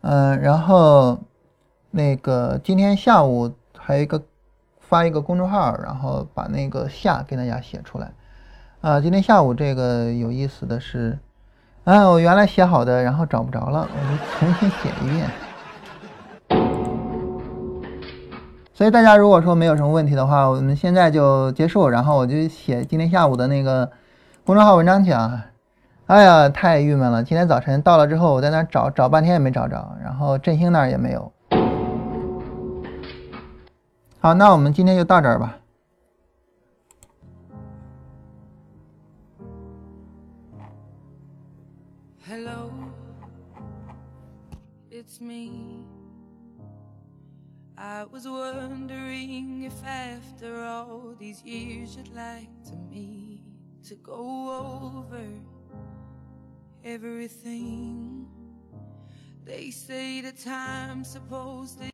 [0.00, 1.18] 嗯，然后
[1.90, 3.52] 那个今天下午。
[3.76, 4.22] 还有一个
[4.80, 8.10] 发一个公众号，然后把那个下给大家写出来。
[8.80, 11.18] 啊，今天下午这个有意思的是，
[11.84, 15.30] 啊，我原来写好的，然后找不着了，我就重新写一遍。
[18.78, 23.90] 所以大家如果说没有什么问题的话，我们现在就结束，然后我就写今天下午的那个
[24.46, 25.46] 公众号文章去啊。
[26.06, 27.24] 哎呀，太郁闷了！
[27.24, 31.32] 今天早晨到了之后，我在那找找半天也没找着，然后振兴那儿也没有。
[34.20, 35.57] 好，那我们今天就到这儿吧。
[47.98, 53.42] I was wondering if after all these years you'd like to me
[53.88, 55.24] to go over
[56.84, 58.28] everything.
[59.44, 61.86] They say the time's supposed to